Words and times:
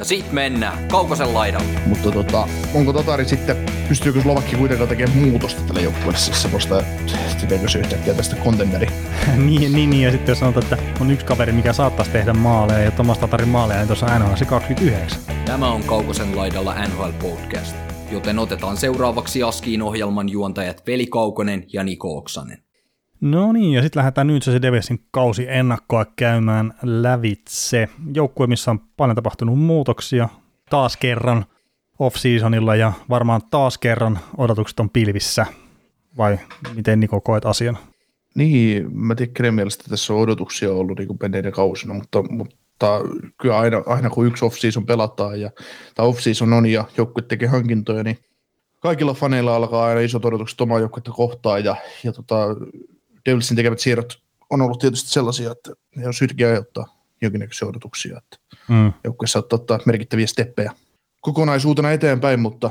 Ja 0.00 0.04
sit 0.04 0.32
mennään 0.32 0.88
Kaukosen 0.88 1.34
laidalle. 1.34 1.80
Mutta 1.86 2.10
tota, 2.10 2.48
onko 2.74 2.92
Tatari 2.92 3.24
sitten, 3.24 3.56
pystyykö 3.88 4.22
Slovakki 4.22 4.56
kuitenkaan 4.56 4.88
tekemään 4.88 5.18
muutosta 5.18 5.62
tälle 5.62 5.80
joukkueelle, 5.80 6.18
siis 6.18 6.42
semmoista, 6.42 6.82
tekeekö 7.40 7.68
se 7.68 7.78
yhtäkkiä 7.78 8.14
tästä 8.14 8.36
contenderi? 8.36 8.86
niin, 9.36 9.72
niin, 9.72 9.90
niin, 9.90 10.02
ja 10.02 10.10
sitten 10.10 10.32
jos 10.32 10.38
sanotaan, 10.38 10.64
että 10.64 10.78
on 11.00 11.10
yksi 11.10 11.26
kaveri, 11.26 11.52
mikä 11.52 11.72
saattaisi 11.72 12.10
tehdä 12.10 12.32
maaleja, 12.32 12.80
ja 12.80 12.90
Tomas 12.90 13.18
Tatarin 13.18 13.48
maaleja, 13.48 13.78
niin 13.78 13.86
tuossa 13.86 14.18
NHL 14.18 14.44
29. 14.46 15.20
Tämä 15.44 15.70
on 15.72 15.84
Kaukosen 15.84 16.36
laidalla 16.36 16.74
NHL 16.74 17.10
Podcast, 17.20 17.76
joten 18.10 18.38
otetaan 18.38 18.76
seuraavaksi 18.76 19.42
Askiin 19.42 19.82
ohjelman 19.82 20.28
juontajat 20.28 20.82
Veli 20.86 21.06
Kaukonen 21.06 21.64
ja 21.72 21.84
Niko 21.84 22.16
Oksanen. 22.16 22.69
No 23.20 23.52
niin, 23.52 23.72
ja 23.72 23.82
sitten 23.82 24.00
lähdetään 24.00 24.26
nyt 24.26 24.42
se 24.42 24.62
Devesin 24.62 25.00
kausi 25.10 25.46
ennakkoa 25.48 26.04
käymään 26.16 26.74
lävitse. 26.82 27.88
Joukkue, 28.14 28.46
missä 28.46 28.70
on 28.70 28.80
paljon 28.96 29.16
tapahtunut 29.16 29.58
muutoksia 29.58 30.28
taas 30.70 30.96
kerran 30.96 31.44
off-seasonilla 31.98 32.76
ja 32.76 32.92
varmaan 33.08 33.40
taas 33.50 33.78
kerran 33.78 34.18
odotukset 34.36 34.80
on 34.80 34.90
pilvissä. 34.90 35.46
Vai 36.16 36.38
miten 36.74 37.00
Niko 37.00 37.20
koet 37.20 37.46
asian? 37.46 37.78
Niin, 38.34 38.96
mä 38.96 39.14
tiedän, 39.14 39.34
kenen 39.34 39.54
mielestä 39.54 39.84
tässä 39.90 40.12
on 40.12 40.20
odotuksia 40.20 40.72
ollut 40.72 40.98
niin 40.98 41.08
menneiden 41.22 41.52
kausina, 41.52 41.94
mutta, 41.94 42.22
mutta 42.22 43.00
kyllä 43.40 43.58
aina, 43.58 43.82
aina 43.86 44.10
kun 44.10 44.26
yksi 44.26 44.44
off-season 44.44 44.86
pelataan 44.86 45.40
ja, 45.40 45.50
tai 45.94 46.06
off-season 46.06 46.52
on 46.52 46.66
ja 46.66 46.84
joukkue 46.96 47.22
tekee 47.22 47.48
hankintoja, 47.48 48.02
niin 48.02 48.18
kaikilla 48.80 49.14
faneilla 49.14 49.56
alkaa 49.56 49.84
aina 49.84 50.00
isot 50.00 50.24
odotukset 50.24 50.60
omaa 50.60 50.78
joukkuetta 50.78 51.10
kohtaan 51.10 51.64
ja, 51.64 51.76
ja 52.04 52.12
tota, 52.12 52.36
Devilsin 53.26 53.56
tekemät 53.56 53.78
siirrot 53.78 54.22
on 54.50 54.62
ollut 54.62 54.78
tietysti 54.78 55.10
sellaisia, 55.10 55.52
että 55.52 55.72
ne 55.96 56.06
on 56.06 56.14
syytäkin 56.14 56.46
aiheuttaa 56.46 57.00
jonkinnäköisiä 57.22 57.68
odotuksia, 57.68 58.18
että 58.18 58.36
mm. 58.68 58.92
joukkueessa 59.04 59.38
ottaa, 59.38 59.56
ottaa 59.56 59.78
merkittäviä 59.86 60.26
steppejä 60.26 60.72
kokonaisuutena 61.20 61.92
eteenpäin, 61.92 62.40
mutta, 62.40 62.70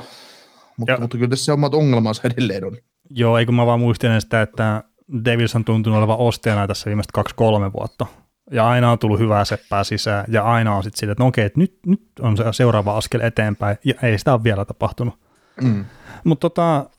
mutta, 0.78 0.98
mutta 1.00 1.18
kyllä 1.18 1.30
tässä 1.30 1.54
omat 1.54 1.74
ongelmansa 1.74 2.22
edelleen 2.24 2.66
on. 2.66 2.78
Joo, 3.10 3.38
eikö 3.38 3.52
mä 3.52 3.66
vaan 3.66 3.80
muistelen 3.80 4.22
sitä, 4.22 4.42
että 4.42 4.84
Devils 5.26 5.56
on 5.56 5.66
tuntunut 5.66 5.98
olevan 5.98 6.18
ostajana 6.18 6.68
tässä 6.68 6.86
viimeiset 6.86 7.12
kaksi-kolme 7.12 7.74
vuotta. 7.74 8.06
Ja 8.52 8.70
aina 8.70 8.92
on 8.92 9.00
tullut 9.00 9.20
hyvää 9.20 9.46
seppää 9.46 9.84
sisään, 9.84 10.26
ja 10.28 10.44
aina 10.44 10.76
on 10.76 10.84
sitten 10.84 11.00
sille, 11.00 11.12
että 11.12 11.24
no 11.24 11.28
okei, 11.28 11.46
että 11.46 11.60
nyt, 11.60 11.80
nyt 11.86 12.02
on 12.20 12.38
se 12.38 12.44
seuraava 12.52 12.98
askel 12.98 13.20
eteenpäin, 13.20 13.78
ja 13.86 13.94
ei 14.02 14.18
sitä 14.18 14.34
ole 14.34 14.44
vielä 14.44 14.66
tapahtunut. 14.66 15.20
Mm. 15.62 15.86
Mutta 16.24 16.50
tota, 16.50 16.90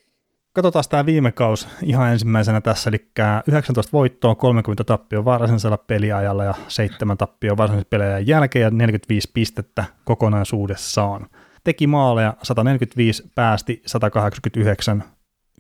Katsotaan 0.52 0.84
tämä 0.90 1.06
viime 1.06 1.32
kaus 1.32 1.68
ihan 1.82 2.12
ensimmäisenä 2.12 2.60
tässä, 2.60 2.90
eli 2.90 3.10
19 3.48 3.92
voittoa, 3.92 4.34
30 4.34 4.84
tappioa 4.84 5.24
varsinaisella 5.24 5.76
peliajalla 5.76 6.44
ja 6.44 6.54
7 6.68 7.18
tappioa 7.18 7.56
varsinaisella 7.56 7.88
peliajan 7.90 8.26
jälkeen 8.26 8.62
ja 8.62 8.70
45 8.70 9.30
pistettä 9.34 9.84
kokonaisuudessaan. 10.04 11.26
Teki 11.64 11.86
maaleja 11.86 12.34
145, 12.42 13.30
päästi 13.34 13.82
189, 13.86 15.04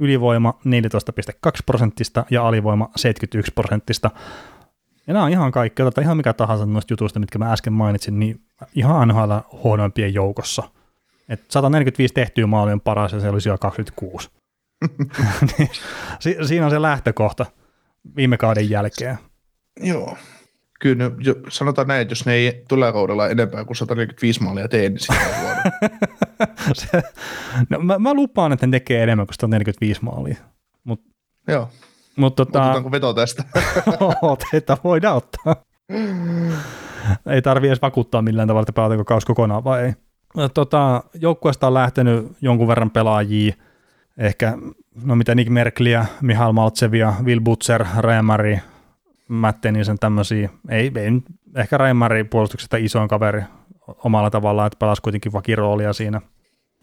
ylivoima 0.00 0.58
14,2 0.66 1.50
prosenttista 1.66 2.24
ja 2.30 2.48
alivoima 2.48 2.88
71 2.96 3.52
prosenttista. 3.54 4.10
Ja 5.06 5.14
nämä 5.14 5.24
on 5.24 5.30
ihan 5.30 5.52
kaikki, 5.52 5.82
otetaan 5.82 6.04
ihan 6.04 6.16
mikä 6.16 6.32
tahansa 6.32 6.66
noista 6.66 6.92
jutuista, 6.92 7.20
mitkä 7.20 7.38
mä 7.38 7.52
äsken 7.52 7.72
mainitsin, 7.72 8.18
niin 8.18 8.40
ihan 8.74 9.08
NHL 9.08 9.32
huonoimpien 9.64 10.14
joukossa. 10.14 10.62
Et 11.28 11.40
145 11.48 12.14
tehtyä 12.14 12.46
maali 12.46 12.72
on 12.72 12.80
paras 12.80 13.12
ja 13.12 13.20
se 13.20 13.28
olisi 13.28 13.48
jo 13.48 13.58
26. 13.58 14.39
Si- 16.20 16.36
siinä 16.46 16.64
on 16.64 16.70
se 16.70 16.82
lähtökohta 16.82 17.46
viime 18.16 18.36
kauden 18.36 18.70
jälkeen. 18.70 19.18
Joo. 19.80 20.16
Kyllä 20.80 21.08
ne, 21.08 21.14
jo, 21.18 21.34
sanotaan 21.48 21.88
näin, 21.88 22.02
että 22.02 22.12
jos 22.12 22.26
ne 22.26 22.34
ei 22.34 22.64
tulla 22.68 22.92
kaudella 22.92 23.28
enempää 23.28 23.64
kuin 23.64 23.76
145 23.76 24.42
maalia 24.42 24.68
tee, 24.68 24.88
niin 24.88 25.00
sitä 25.00 25.14
se, 26.72 27.02
no, 27.70 27.78
mä, 27.78 27.98
mä, 27.98 28.14
lupaan, 28.14 28.52
että 28.52 28.66
ne 28.66 28.70
tekee 28.70 29.02
enemmän 29.02 29.26
kuin 29.26 29.34
145 29.34 30.04
maalia. 30.04 30.36
Mut, 30.84 31.02
Joo. 31.48 31.68
Mut, 32.16 32.36
tota, 32.36 32.62
Otetaanko 32.62 32.92
veto 32.92 33.14
tästä? 33.14 33.44
Otetaan, 34.22 34.78
voidaan 34.84 35.16
ottaa. 35.16 35.56
ei 37.34 37.42
tarvi 37.42 37.66
edes 37.66 37.82
vakuuttaa 37.82 38.22
millään 38.22 38.48
tavalla, 38.48 38.62
että 38.62 38.72
pelataanko 38.72 39.04
kaus 39.04 39.24
kokonaan 39.24 39.64
vai 39.64 39.82
ei. 39.82 39.92
Tota, 40.54 41.02
joukkueesta 41.14 41.66
on 41.66 41.74
lähtenyt 41.74 42.32
jonkun 42.40 42.68
verran 42.68 42.90
pelaajia, 42.90 43.54
ehkä, 44.18 44.58
no 45.04 45.16
mitä 45.16 45.34
Nick 45.34 45.50
Merkliä, 45.50 46.06
Mihail 46.20 46.52
Maltsevia, 46.52 47.14
Will 47.22 47.40
Butcher, 47.40 47.84
Reimari, 47.98 48.58
Matt 49.28 49.60
Tennyson 49.60 49.98
tämmöisiä, 49.98 50.50
ei, 50.68 50.92
ei 50.96 51.10
ehkä 51.56 51.78
Reimari 51.78 52.24
puolustuksesta 52.24 52.76
isoin 52.76 53.08
kaveri 53.08 53.42
omalla 54.04 54.30
tavallaan, 54.30 54.66
että 54.66 54.78
pelasi 54.78 55.02
kuitenkin 55.02 55.32
vakiroolia 55.32 55.92
siinä. 55.92 56.20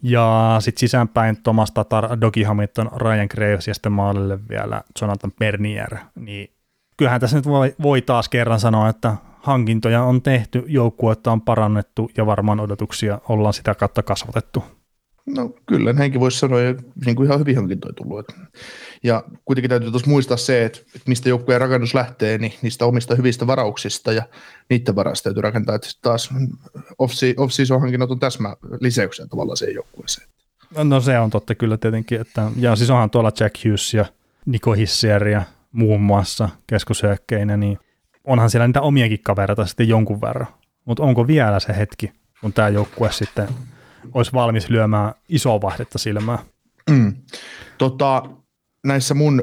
Ja 0.02 0.56
sitten 0.60 0.80
sisäänpäin 0.80 1.42
Thomas 1.42 1.70
Tatar, 1.70 2.20
Doki 2.20 2.42
Hamilton, 2.42 2.90
Ryan 2.96 3.26
Graves 3.30 3.68
ja 3.68 3.74
sitten 3.74 3.92
maalille 3.92 4.38
vielä 4.48 4.82
Jonathan 5.00 5.32
Bernier. 5.38 5.96
Niin 6.14 6.52
kyllähän 6.96 7.20
tässä 7.20 7.36
nyt 7.36 7.46
voi, 7.46 7.74
voi 7.82 8.02
taas 8.02 8.28
kerran 8.28 8.60
sanoa, 8.60 8.88
että 8.88 9.16
hankintoja 9.40 10.02
on 10.02 10.22
tehty, 10.22 10.64
joukkuetta 10.66 11.32
on 11.32 11.40
parannettu 11.40 12.10
ja 12.16 12.26
varmaan 12.26 12.60
odotuksia 12.60 13.20
ollaan 13.28 13.54
sitä 13.54 13.74
kautta 13.74 14.02
kasvatettu. 14.02 14.64
No 15.36 15.54
kyllä, 15.66 15.92
näinkin 15.92 16.20
voisi 16.20 16.38
sanoa, 16.38 16.60
ja 16.60 16.74
niin 17.06 17.16
kuin 17.16 17.26
ihan 17.26 17.40
hyvin 17.40 17.56
hankintoja 17.56 17.92
tullut. 17.92 18.26
Ja 19.02 19.24
kuitenkin 19.44 19.70
täytyy 19.70 19.90
tuossa 19.90 20.10
muistaa 20.10 20.36
se, 20.36 20.64
että, 20.64 20.80
mistä 21.06 21.28
joukkueen 21.28 21.60
rakennus 21.60 21.94
lähtee, 21.94 22.38
niin 22.38 22.52
niistä 22.62 22.86
omista 22.86 23.14
hyvistä 23.14 23.46
varauksista 23.46 24.12
ja 24.12 24.22
niiden 24.70 24.96
varasta 24.96 25.24
täytyy 25.24 25.42
rakentaa, 25.42 25.74
että 25.74 25.88
taas 26.02 26.30
off-season 26.98 27.80
hankinnot 27.80 28.10
on 28.10 28.18
täsmä 28.18 28.56
lisäyksiä 28.80 29.26
tavallaan 29.26 29.56
siihen 29.56 29.74
joukkueeseen. 29.74 30.28
No 30.84 31.00
se 31.00 31.18
on 31.18 31.30
totta 31.30 31.54
kyllä 31.54 31.76
tietenkin, 31.76 32.20
että, 32.20 32.50
ja 32.56 32.76
siis 32.76 32.90
onhan 32.90 33.10
tuolla 33.10 33.32
Jack 33.40 33.64
Hughes 33.64 33.94
ja 33.94 34.04
Niko 34.46 34.72
Hissier 34.72 35.28
ja 35.28 35.42
muun 35.72 36.00
muassa 36.00 36.48
keskushyökkeinä, 36.66 37.56
niin 37.56 37.78
onhan 38.24 38.50
siellä 38.50 38.66
niitä 38.66 38.80
omiakin 38.80 39.22
kavereita 39.22 39.66
sitten 39.66 39.88
jonkun 39.88 40.20
verran. 40.20 40.46
Mutta 40.84 41.02
onko 41.02 41.26
vielä 41.26 41.60
se 41.60 41.76
hetki, 41.76 42.12
kun 42.40 42.52
tämä 42.52 42.68
joukkue 42.68 43.12
sitten 43.12 43.48
olisi 44.14 44.32
valmis 44.32 44.68
lyömään 44.68 45.14
isoa 45.28 45.60
vaihdetta 45.60 45.98
silmään. 45.98 46.38
Mm. 46.90 47.14
Tota, 47.78 48.22
näissä 48.84 49.14
mun 49.14 49.42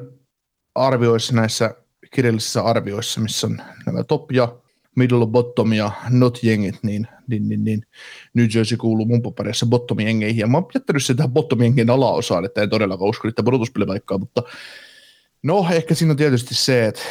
arvioissa, 0.76 1.36
näissä 1.36 1.76
kirjallisissa 2.12 2.62
arvioissa, 2.62 3.22
missä 3.22 3.48
on 3.48 3.62
nämä 3.86 4.04
top 4.04 4.32
ja 4.32 4.56
middle 4.96 5.28
bottom 5.28 5.74
ja 5.74 5.92
not 6.10 6.44
jengit, 6.44 6.76
niin, 6.84 7.08
niin, 7.28 7.50
niin, 7.50 7.64
niin 7.64 7.84
New 8.34 8.48
Jersey 8.56 8.78
kuuluu 8.78 9.06
mun 9.06 9.22
paperissa 9.22 9.66
bottom 9.66 10.00
jengeihin. 10.00 10.40
Ja 10.40 10.48
mä 10.48 10.58
oon 10.58 10.68
jättänyt 10.76 11.04
sen 11.04 11.16
tähän 11.16 11.32
bottom 11.32 11.60
alaosaan, 11.94 12.46
että 12.46 12.62
en 12.62 12.70
todellakaan 12.70 13.10
usko 13.10 13.28
että 13.28 13.44
pudotuspelipaikkaa, 13.44 14.18
mutta 14.18 14.44
No 15.46 15.68
ehkä 15.72 15.96
siinä 15.96 16.12
on 16.12 16.18
tietysti 16.18 16.56
se, 16.56 16.86
että 16.86 17.02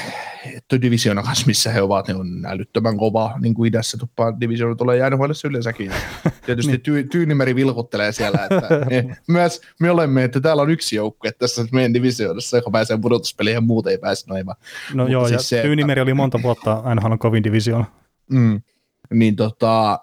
tuo 0.68 0.80
divisiona 0.80 1.22
kanssa, 1.22 1.46
missä 1.46 1.72
he 1.72 1.82
ovat, 1.82 2.08
niin 2.08 2.16
on 2.16 2.46
älyttömän 2.46 2.96
kova, 2.96 3.34
niin 3.40 3.54
kuin 3.54 3.68
idässä 3.68 3.98
tuppaa 3.98 4.40
divisiona 4.40 4.74
tulee 4.74 4.96
jäänyt 4.96 5.18
huolessa 5.18 5.48
yleensäkin. 5.48 5.92
Tietysti 6.46 6.72
niin. 6.72 6.80
tyy, 6.80 7.04
Tyynimeri 7.04 7.54
vilkuttelee 7.54 8.12
siellä, 8.12 8.44
että 8.44 8.86
me, 8.90 9.16
myös 9.26 9.60
me 9.80 9.90
olemme, 9.90 10.24
että 10.24 10.40
täällä 10.40 10.62
on 10.62 10.70
yksi 10.70 10.96
joukkue 10.96 11.32
tässä 11.32 11.64
meidän 11.72 11.94
divisioonassa, 11.94 12.56
joka 12.56 12.70
pääsee 12.70 12.98
pudotuspeliin 12.98 13.54
ja 13.54 13.60
muut 13.60 13.86
ei 13.86 13.98
pääse 13.98 14.26
noimaan. 14.28 14.56
No 14.94 15.02
Mutta 15.02 15.12
joo, 15.12 15.28
siis 15.28 15.32
ja 15.32 15.42
se, 15.42 15.62
Tyynimeri 15.62 16.00
oli 16.00 16.14
monta 16.14 16.42
vuotta 16.42 16.72
aina 16.72 17.02
on 17.04 17.18
kovin 17.18 17.44
divisioona. 17.44 17.84
Mm, 18.30 18.62
niin 19.10 19.36
tota, 19.36 20.00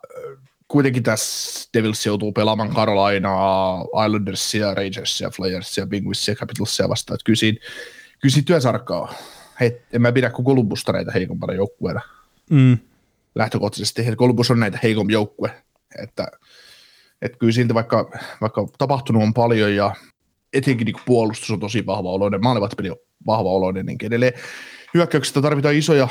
kuitenkin 0.67 1.03
tässä 1.03 1.69
Devils 1.73 2.05
joutuu 2.05 2.31
pelaamaan 2.31 2.75
Carolinaa, 2.75 3.85
Islandersia, 4.05 4.73
Rangersia, 4.73 5.29
Flyersia, 5.29 5.87
Penguinsia, 5.87 6.35
Capitalsia 6.35 6.89
vastaan, 6.89 7.15
että 7.15 7.25
kyllä 7.25 7.37
siinä 7.37 7.59
kyllä 8.21 8.33
siinä 8.33 8.45
työsarkkaa 8.45 9.13
Hei, 9.61 9.81
en 9.93 10.01
mä 10.01 10.11
pidä 10.11 10.29
kuin 10.29 10.45
Kolumbusta 10.45 10.91
näitä 10.91 11.11
heikompana 11.11 11.53
joukkueena. 11.53 12.01
Mm. 12.49 12.77
Lähtökohtaisesti, 13.35 14.01
että 14.01 14.15
Kolumbus 14.15 14.51
on 14.51 14.59
näitä 14.59 14.79
heikompi 14.83 15.13
joukkue. 15.13 15.63
Että, 16.03 16.27
että 17.21 17.37
kyllä 17.37 17.53
siltä 17.53 17.73
vaikka, 17.73 18.11
vaikka 18.41 18.67
tapahtunut 18.77 19.23
on 19.23 19.33
paljon 19.33 19.75
ja 19.75 19.95
etenkin 20.53 20.85
niin 20.85 20.95
puolustus 21.05 21.51
on 21.51 21.59
tosi 21.59 21.85
vahva 21.85 22.09
oloinen, 22.11 22.43
maalivat 22.43 22.73
peli 22.77 22.89
on 22.89 22.95
vahva 23.25 23.49
oloinen, 23.49 23.85
niin 23.85 23.97
edelleen 24.01 24.33
hyökkäyksestä 24.93 25.41
tarvitaan 25.41 25.75
isoja 25.75 26.07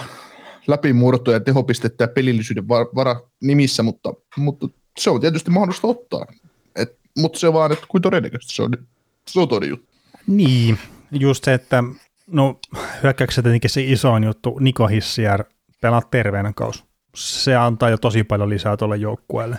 läpimurtoja, 0.66 1.40
tehopistettä 1.40 2.04
ja 2.04 2.08
pelillisyyden 2.08 2.68
vara 2.68 3.20
nimissä, 3.40 3.82
mutta, 3.82 4.14
mutta 4.36 4.68
se 4.98 5.10
on 5.10 5.20
tietysti 5.20 5.50
mahdollista 5.50 5.88
ottaa. 5.88 6.26
Et 6.76 6.98
mutta 7.18 7.38
se 7.38 7.52
vaan, 7.52 7.72
että 7.72 7.86
kuin 7.88 8.02
todennäköisesti 8.02 8.54
se 8.54 8.62
on, 8.62 8.72
se 9.28 9.40
on 9.40 9.68
juttu. 9.68 9.88
Niin, 10.26 10.78
just 11.12 11.44
se, 11.44 11.54
että 11.54 11.84
no 12.26 12.58
hyökkäyksessä 13.02 13.42
tietenkin 13.42 13.70
se 13.70 13.82
isoin 13.82 14.24
juttu, 14.24 14.58
Niko 14.58 14.86
Hissier 14.86 15.44
pelaa 15.80 16.02
terveenä 16.10 16.52
kaus. 16.52 16.84
Se 17.14 17.56
antaa 17.56 17.90
jo 17.90 17.98
tosi 17.98 18.24
paljon 18.24 18.48
lisää 18.48 18.76
tuolle 18.76 18.96
joukkueelle. 18.96 19.58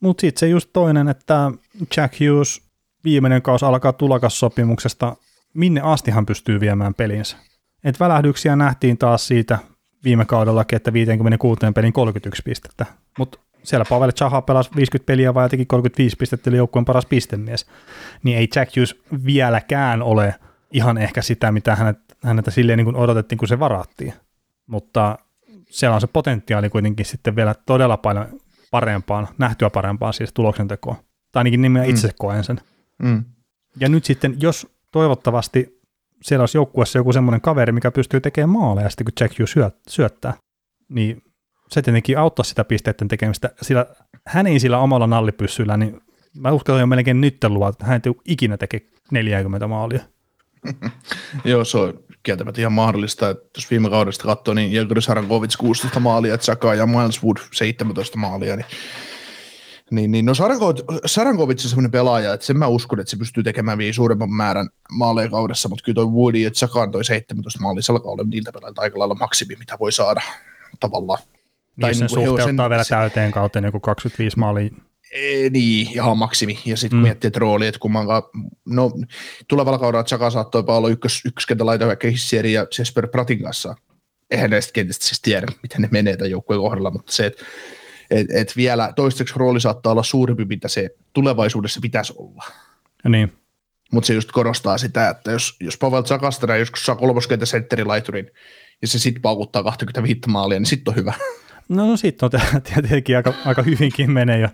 Mutta 0.00 0.20
sitten 0.20 0.40
se 0.40 0.48
just 0.48 0.70
toinen, 0.72 1.08
että 1.08 1.50
Jack 1.96 2.14
Hughes 2.20 2.62
viimeinen 3.04 3.42
kaus 3.42 3.62
alkaa 3.62 3.92
tulakassopimuksesta, 3.92 5.16
minne 5.54 5.80
asti 5.80 6.10
hän 6.10 6.26
pystyy 6.26 6.60
viemään 6.60 6.94
pelinsä. 6.94 7.36
Et 7.84 8.00
välähdyksiä 8.00 8.56
nähtiin 8.56 8.98
taas 8.98 9.26
siitä 9.26 9.58
viime 10.04 10.24
kaudellakin, 10.24 10.76
että 10.76 10.92
56 10.92 11.60
pelin 11.74 11.92
31 11.92 12.42
pistettä. 12.42 12.86
Mutta 13.18 13.38
siellä 13.62 13.84
Pavel 13.88 14.12
Chaha 14.12 14.42
pelasi 14.42 14.70
50 14.76 15.06
peliä 15.06 15.34
vai 15.34 15.48
teki 15.48 15.66
35 15.66 16.16
pistettä, 16.16 16.50
eli 16.50 16.56
joukkueen 16.56 16.84
paras 16.84 17.06
pistemies. 17.06 17.66
Niin 18.22 18.38
ei 18.38 18.48
Jack 18.56 18.76
Hughes 18.76 18.96
vieläkään 19.24 20.02
ole 20.02 20.34
ihan 20.72 20.98
ehkä 20.98 21.22
sitä, 21.22 21.52
mitä 21.52 21.76
hänet, 21.76 21.98
häneltä 22.22 22.50
silleen 22.50 22.76
niin 22.76 22.84
kuin 22.84 22.96
odotettiin, 22.96 23.38
kun 23.38 23.48
se 23.48 23.58
varattiin. 23.58 24.14
Mutta 24.66 25.18
siellä 25.70 25.94
on 25.94 26.00
se 26.00 26.06
potentiaali 26.06 26.70
kuitenkin 26.70 27.06
sitten 27.06 27.36
vielä 27.36 27.54
todella 27.66 27.96
paljon 27.96 28.40
parempaan, 28.70 29.28
nähtyä 29.38 29.70
parempaan 29.70 30.12
siis 30.12 30.32
tuloksentekoon. 30.32 30.96
Tai 31.32 31.40
ainakin 31.40 31.62
nimeä 31.62 31.82
mm. 31.82 31.90
itse 31.90 32.10
koen 32.18 32.44
sen. 32.44 32.60
Mm. 33.02 33.24
Ja 33.80 33.88
nyt 33.88 34.04
sitten, 34.04 34.36
jos 34.40 34.66
toivottavasti 34.92 35.80
siellä 36.22 36.42
olisi 36.42 36.58
joukkueessa 36.58 36.98
joku 36.98 37.12
semmoinen 37.12 37.40
kaveri, 37.40 37.72
mikä 37.72 37.90
pystyy 37.90 38.20
tekemään 38.20 38.50
maaleja 38.50 38.90
sitten, 38.90 39.04
kun 39.04 39.12
Jack 39.20 39.38
Hughes 39.38 39.52
syöt, 39.52 39.76
syöttää, 39.88 40.34
niin 40.88 41.22
se 41.68 41.82
tietenkin 41.82 42.18
auttaa 42.18 42.44
sitä 42.44 42.64
pisteiden 42.64 43.08
tekemistä, 43.08 43.50
sillä 43.62 43.86
hän 44.26 44.46
ei 44.46 44.60
sillä 44.60 44.78
omalla 44.78 45.06
nallipyssyllä, 45.06 45.76
niin 45.76 46.00
mä 46.36 46.52
uskon 46.52 46.80
jo 46.80 46.86
melkein 46.86 47.20
nyt 47.20 47.44
luo, 47.48 47.68
että 47.68 47.86
hän 47.86 48.00
ei 48.06 48.12
ikinä 48.24 48.56
tekee 48.56 48.80
40 49.10 49.66
maalia. 49.66 50.00
Joo, 51.44 51.64
se 51.64 51.78
on 51.78 52.04
kieltämättä 52.22 52.60
ihan 52.60 52.72
mahdollista, 52.72 53.30
että 53.30 53.48
jos 53.56 53.70
viime 53.70 53.90
kaudesta 53.90 54.24
katsoo, 54.24 54.54
niin 54.54 54.72
Jelko 54.72 55.00
Sarankovic 55.00 55.56
16 55.56 56.00
maalia, 56.00 56.38
Tsaka 56.38 56.74
ja 56.74 56.86
Miles 56.86 57.24
Wood 57.24 57.36
17 57.52 58.18
maalia, 58.18 58.56
niin 58.56 58.66
niin, 59.90 60.10
niin 60.10 60.24
no 60.24 60.34
Sarankovic 61.06 61.64
on 61.64 61.68
sellainen 61.68 61.90
pelaaja, 61.90 62.34
että 62.34 62.46
sen 62.46 62.58
mä 62.58 62.66
uskon, 62.66 63.00
että 63.00 63.10
se 63.10 63.16
pystyy 63.16 63.42
tekemään 63.42 63.78
vielä 63.78 63.92
suuremman 63.92 64.30
määrän 64.30 64.68
maaleja 64.92 65.28
kaudessa, 65.28 65.68
mutta 65.68 65.84
kyllä 65.84 65.94
toi 65.94 66.06
Woody 66.06 66.38
ja 66.38 66.50
Tsakan 66.50 66.90
toi 66.90 67.04
17 67.04 67.60
maalia 67.62 68.00
kaudella 68.02 68.28
niiltä 68.30 68.52
pelaajilta 68.52 68.82
aika 68.82 68.98
lailla 68.98 69.14
maksimi, 69.14 69.56
mitä 69.58 69.76
voi 69.80 69.92
saada 69.92 70.20
tavallaan. 70.80 71.18
Niin, 71.22 71.80
tai 71.80 71.94
sen 71.94 72.00
niin 72.00 72.08
suhteuttaa 72.08 72.46
sen, 72.46 72.70
vielä 72.70 72.84
täyteen 72.88 73.32
kautta 73.32 73.58
joku 73.58 73.80
25 73.80 74.38
maalia 74.38 74.70
E, 75.12 75.50
niin, 75.50 75.88
ihan 75.90 76.18
maksimi. 76.18 76.58
Ja 76.64 76.76
sitten 76.76 76.90
kun 76.90 76.98
mm. 76.98 77.02
miettii, 77.02 77.28
että 77.28 77.38
rooli, 77.38 77.66
että 77.66 77.80
kummankaan, 77.80 78.22
no 78.66 78.92
tulevalla 79.48 79.78
kaudella 79.78 80.04
Chaka 80.04 80.30
saattoi 80.30 80.64
olla 80.66 80.88
ykkös, 80.88 81.22
ykköskentä 81.24 81.66
laitohyökkä 81.66 82.10
Hissieri 82.10 82.52
ja 82.52 82.66
Jesper 82.78 83.08
Pratin 83.08 83.42
kanssa. 83.42 83.74
Eihän 84.30 84.50
näistä 84.50 84.72
kentistä 84.72 85.06
siis 85.06 85.20
tiedä, 85.20 85.46
miten 85.62 85.82
ne 85.82 85.88
menee 85.92 86.16
tämän 86.16 86.30
joukkueen 86.30 86.60
kohdalla, 86.60 86.90
mutta 86.90 87.12
se, 87.12 87.26
että 87.26 87.44
et, 88.10 88.26
et 88.30 88.56
vielä 88.56 88.92
toistaiseksi 88.96 89.34
rooli 89.36 89.60
saattaa 89.60 89.92
olla 89.92 90.02
suurempi, 90.02 90.44
mitä 90.44 90.68
se 90.68 90.90
tulevaisuudessa 91.12 91.80
pitäisi 91.80 92.12
olla. 92.16 92.44
Ja 93.04 93.10
niin. 93.10 93.32
Mutta 93.92 94.06
se 94.06 94.14
just 94.14 94.32
korostaa 94.32 94.78
sitä, 94.78 95.08
että 95.08 95.30
jos, 95.30 95.56
jos 95.60 95.76
Pavel 95.76 96.04
Zakastera 96.04 96.56
joskus 96.56 96.86
saa 96.86 96.96
kolmoskentä 96.96 97.46
sentterilaiturin 97.46 98.30
ja 98.82 98.88
se 98.88 98.98
sitten 98.98 99.22
paukuttaa 99.22 99.62
25 99.62 100.20
maalia, 100.28 100.58
niin 100.58 100.66
sitten 100.66 100.92
on 100.92 100.96
hyvä. 100.96 101.14
No, 101.68 101.86
no 101.86 101.96
sitten 101.96 102.30
on 102.32 102.62
tietenkin 102.74 103.16
aika, 103.16 103.34
aika 103.44 103.62
hyvinkin 103.62 104.10
menee 104.10 104.38
jo. 104.40 104.48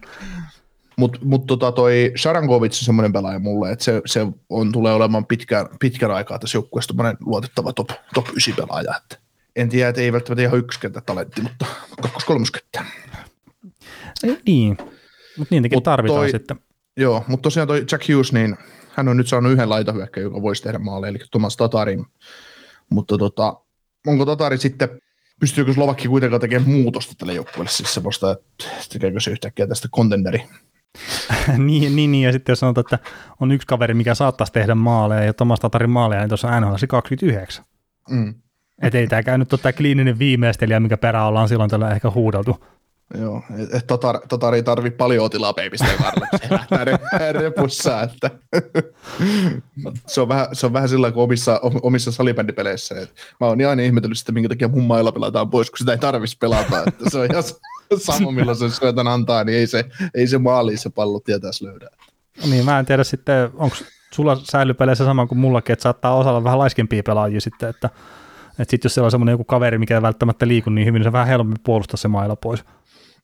Mutta 0.96 1.18
mut 1.22 1.46
tota 1.46 1.72
toi 1.72 2.12
Sharankovic 2.16 2.72
on 2.72 2.84
semmoinen 2.84 3.12
pelaaja 3.12 3.38
mulle, 3.38 3.72
että 3.72 3.84
se, 3.84 4.02
se 4.06 4.26
on, 4.48 4.72
tulee 4.72 4.94
olemaan 4.94 5.26
pitkän, 5.26 5.66
pitkän 5.80 6.10
aikaa 6.10 6.38
tässä 6.38 6.58
joukkueessa 6.58 6.94
luotettava 7.20 7.72
top, 7.72 7.90
top 8.14 8.28
9 8.28 8.54
pelaaja. 8.56 8.94
Että 8.96 9.18
en 9.56 9.68
tiedä, 9.68 9.88
että 9.88 10.00
ei 10.00 10.12
välttämättä 10.12 10.42
ihan 10.42 10.58
ykköskenttä 10.58 11.00
talentti, 11.00 11.40
mutta 11.40 11.66
kakkos 12.02 12.24
kolmoskenttä. 12.24 12.84
Niin, 14.46 14.76
mutta 15.38 15.54
niitäkin 15.54 15.76
mut 15.76 15.84
tarvitaan 15.84 16.20
toi, 16.20 16.30
sitten. 16.30 16.60
Joo, 16.96 17.24
mutta 17.28 17.42
tosiaan 17.42 17.68
toi 17.68 17.84
Jack 17.92 18.08
Hughes, 18.08 18.32
niin 18.32 18.56
hän 18.92 19.08
on 19.08 19.16
nyt 19.16 19.28
saanut 19.28 19.52
yhden 19.52 19.68
laitahyökkäjän, 19.68 20.24
joka 20.24 20.42
voisi 20.42 20.62
tehdä 20.62 20.78
maaleja, 20.78 21.10
eli 21.10 21.18
Thomas 21.30 21.56
Tatarin. 21.56 22.06
Mutta 22.90 23.18
tota, 23.18 23.56
onko 24.06 24.26
Tatari 24.26 24.58
sitten, 24.58 24.88
pystyykö 25.40 25.74
Slovakki 25.74 26.08
kuitenkaan 26.08 26.40
tekemään 26.40 26.70
muutosta 26.70 27.14
tälle 27.18 27.34
joukkueelle, 27.34 27.70
siis 27.70 27.94
semmoista, 27.94 28.32
että 28.32 28.64
tekeekö 28.92 29.20
se 29.20 29.30
yhtäkkiä 29.30 29.66
tästä 29.66 29.88
contenderi 29.88 30.44
niin, 31.58 31.96
niin, 31.96 32.12
niin, 32.12 32.24
ja 32.24 32.32
sitten 32.32 32.52
jos 32.52 32.60
sanotaan, 32.60 32.84
että 32.84 33.10
on 33.40 33.52
yksi 33.52 33.66
kaveri, 33.66 33.94
mikä 33.94 34.14
saattaisi 34.14 34.52
tehdä 34.52 34.74
maaleja, 34.74 35.24
ja 35.24 35.34
Thomas 35.34 35.60
Tatarin 35.60 35.90
maaleja, 35.90 36.20
niin 36.20 36.28
tuossa 36.28 36.48
on 36.48 36.62
NHL 36.62 36.74
29. 36.88 37.64
Mm. 38.10 38.34
Että 38.82 38.98
ei 38.98 39.06
tämä 39.06 39.38
nyt 39.38 39.52
ole 39.52 39.60
tämä 39.62 39.72
kliininen 39.72 40.18
viimeistelijä, 40.18 40.80
mikä 40.80 40.96
perä 40.96 41.24
ollaan 41.24 41.48
silloin 41.48 41.70
tällä 41.70 41.90
ehkä 41.90 42.10
huudeltu. 42.10 42.64
Joo, 43.18 43.42
että 43.60 43.80
Tatar, 43.86 44.20
Tatar 44.28 44.54
ei 44.54 44.62
tarvi 44.62 44.90
paljon 44.90 45.30
tilaa 45.30 45.52
peipisteen 45.52 45.98
varrella, 45.98 46.98
se 47.18 47.32
repussa, 47.32 48.02
että 48.02 48.30
se 50.06 50.20
on 50.20 50.28
vähän, 50.28 50.46
se 50.52 50.66
on 50.66 50.72
vähän 50.72 50.88
sillä 50.88 51.12
kuin 51.12 51.24
omissa, 51.24 51.60
omissa 51.82 52.12
salibändipeleissä, 52.12 53.00
että 53.00 53.14
mä 53.40 53.46
oon 53.46 53.58
aina 53.68 53.82
ihmetellyt 53.82 54.18
sitä, 54.18 54.32
minkä 54.32 54.48
takia 54.48 54.68
mun 54.68 54.84
mailla 54.84 55.12
pelataan 55.12 55.50
pois, 55.50 55.70
kun 55.70 55.78
sitä 55.78 55.92
ei 55.92 55.98
tarvitsisi 55.98 56.38
pelata, 56.38 56.84
että 56.86 57.10
se 57.10 57.18
on 57.18 57.28
ihan 57.30 57.44
sama, 57.98 58.30
milloin 58.30 58.58
se 58.58 58.70
syötän 58.70 59.08
antaa, 59.08 59.44
niin 59.44 59.58
ei 59.58 59.66
se, 59.66 59.84
ei 60.14 60.26
se 60.26 60.38
maali 60.38 60.76
se 60.76 60.90
pallo 60.90 61.20
tietäisi 61.20 61.64
löydä. 61.64 61.88
Niin, 62.50 62.64
mä 62.64 62.78
en 62.78 62.86
tiedä 62.86 63.04
sitten, 63.04 63.50
onko 63.54 63.76
sulla 64.14 64.40
säilypeleissä 64.44 65.04
sama 65.04 65.26
kuin 65.26 65.38
mullakin, 65.38 65.72
että 65.72 65.82
saattaa 65.82 66.16
osalla 66.16 66.44
vähän 66.44 66.58
laiskempia 66.58 67.02
pelaajia 67.02 67.40
sitten, 67.40 67.68
että, 67.68 67.90
että 68.58 68.70
sitten 68.70 68.80
jos 68.86 68.94
siellä 68.94 69.06
on 69.06 69.10
semmoinen 69.10 69.32
joku 69.32 69.44
kaveri, 69.44 69.78
mikä 69.78 69.94
ei 69.94 70.02
välttämättä 70.02 70.48
liiku 70.48 70.70
niin 70.70 70.86
hyvin, 70.86 70.98
niin 70.98 71.06
se 71.06 71.12
vähän 71.12 71.26
helpompi 71.26 71.60
puolustaa 71.62 71.96
se 71.96 72.08
mailla 72.08 72.36
pois. 72.36 72.64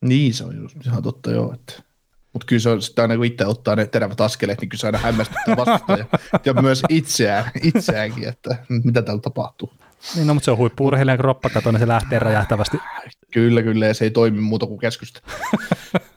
Niin, 0.00 0.34
se 0.34 0.44
on 0.44 0.56
just 0.56 0.86
ihan 0.86 1.02
totta 1.02 1.30
joo, 1.30 1.54
että 1.54 1.82
mutta 2.32 2.46
kyllä 2.46 2.60
se 2.60 2.70
on 2.70 2.82
sitten 2.82 3.02
aina 3.02 3.16
kun 3.16 3.24
itse 3.24 3.46
ottaa 3.46 3.76
ne 3.76 3.86
terävät 3.86 4.20
askeleet, 4.20 4.60
niin 4.60 4.68
kyllä 4.68 4.80
se 4.80 4.86
aina 4.86 4.98
hämmästyttää 4.98 5.56
vastustaja 5.56 6.04
ja 6.44 6.54
myös 6.54 6.82
itseään, 6.88 7.50
itseäänkin, 7.62 8.28
että 8.28 8.56
mitä 8.84 9.02
täällä 9.02 9.22
tapahtuu. 9.22 9.72
Niin, 10.14 10.26
no, 10.26 10.34
mutta 10.34 10.44
se 10.44 10.50
on 10.50 10.58
huippu-urheilijan 10.58 11.18
kroppa, 11.18 11.50
kato, 11.50 11.72
niin 11.72 11.80
se 11.80 11.88
lähtee 11.88 12.18
räjähtävästi. 12.18 12.78
Kyllä, 13.30 13.62
kyllä, 13.62 13.86
ja 13.86 13.94
se 13.94 14.04
ei 14.04 14.10
toimi 14.10 14.40
muuta 14.40 14.66
kuin 14.66 14.80
keskusta. 14.80 15.20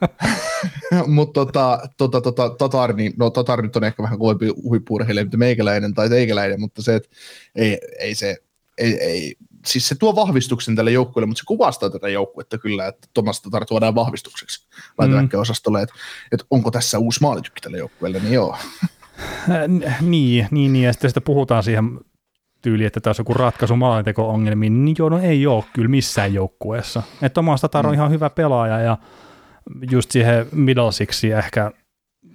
mutta 1.07 1.33
tota, 1.33 1.79
tota, 1.97 2.21
tota, 2.21 2.49
Tatar, 2.49 2.93
niin, 2.93 3.13
no 3.17 3.29
Tatar 3.29 3.61
nyt 3.61 3.75
on 3.75 3.83
ehkä 3.83 4.03
vähän 4.03 4.19
kovempi 4.19 4.49
huippu-urheilija, 4.63 5.25
mitä 5.25 5.37
meikäläinen 5.37 5.93
tai 5.93 6.09
teikäläinen, 6.09 6.59
mutta 6.59 6.81
se, 6.81 6.95
että 6.95 7.09
ei, 7.55 7.79
ei 7.99 8.15
se, 8.15 8.37
ei, 8.77 8.97
ei, 8.97 9.35
siis 9.65 9.87
se 9.87 9.95
tuo 9.95 10.15
vahvistuksen 10.15 10.75
tälle 10.75 10.91
joukkueelle, 10.91 11.27
mutta 11.27 11.39
se 11.39 11.45
kuvastaa 11.47 11.89
tätä 11.89 12.09
joukkuetta 12.09 12.57
kyllä, 12.57 12.87
että 12.87 13.07
Thomas 13.13 13.41
Tatar 13.41 13.65
tuodaan 13.65 13.95
vahvistukseksi 13.95 14.67
laitoväkkäosastolle, 14.97 15.79
mm. 15.79 15.83
että, 15.83 15.95
että 16.31 16.45
onko 16.49 16.71
tässä 16.71 16.99
uusi 16.99 17.21
maalitykki 17.21 17.61
tälle 17.61 17.77
joukkueelle, 17.77 18.19
niin 18.19 18.33
joo. 18.33 18.57
niin, 20.01 20.47
niin, 20.51 20.73
niin, 20.73 20.75
ja 20.83 20.93
sitten 20.93 21.09
sitä 21.09 21.21
puhutaan 21.21 21.63
siihen 21.63 21.99
tyyli, 22.63 22.85
että 22.85 22.99
tässä 22.99 23.21
on 23.21 23.23
joku 23.23 23.33
ratkaisu 23.33 23.75
maalinteko-ongelmiin, 23.75 24.85
niin 24.85 24.95
joo, 24.99 25.09
no 25.09 25.19
ei 25.19 25.47
ole 25.47 25.63
kyllä 25.73 25.87
missään 25.87 26.33
joukkueessa. 26.33 27.03
Että 27.13 27.33
Tomas 27.33 27.61
Tatar 27.61 27.85
on 27.85 27.91
mm. 27.91 27.95
ihan 27.95 28.11
hyvä 28.11 28.29
pelaaja 28.29 28.79
ja 28.79 28.97
just 29.91 30.11
siihen 30.11 30.45
middlesiksi 30.51 31.31
ehkä 31.31 31.71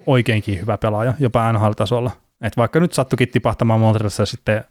oikeinkin 0.06 0.60
hyvä 0.60 0.78
pelaaja, 0.78 1.14
jopa 1.18 1.52
NHL-tasolla. 1.52 2.10
Et 2.40 2.56
vaikka 2.56 2.80
nyt 2.80 2.92
sattukin 2.92 3.28
tipahtamaan 3.28 3.80
Montrealissa 3.80 4.26
sitten 4.26 4.64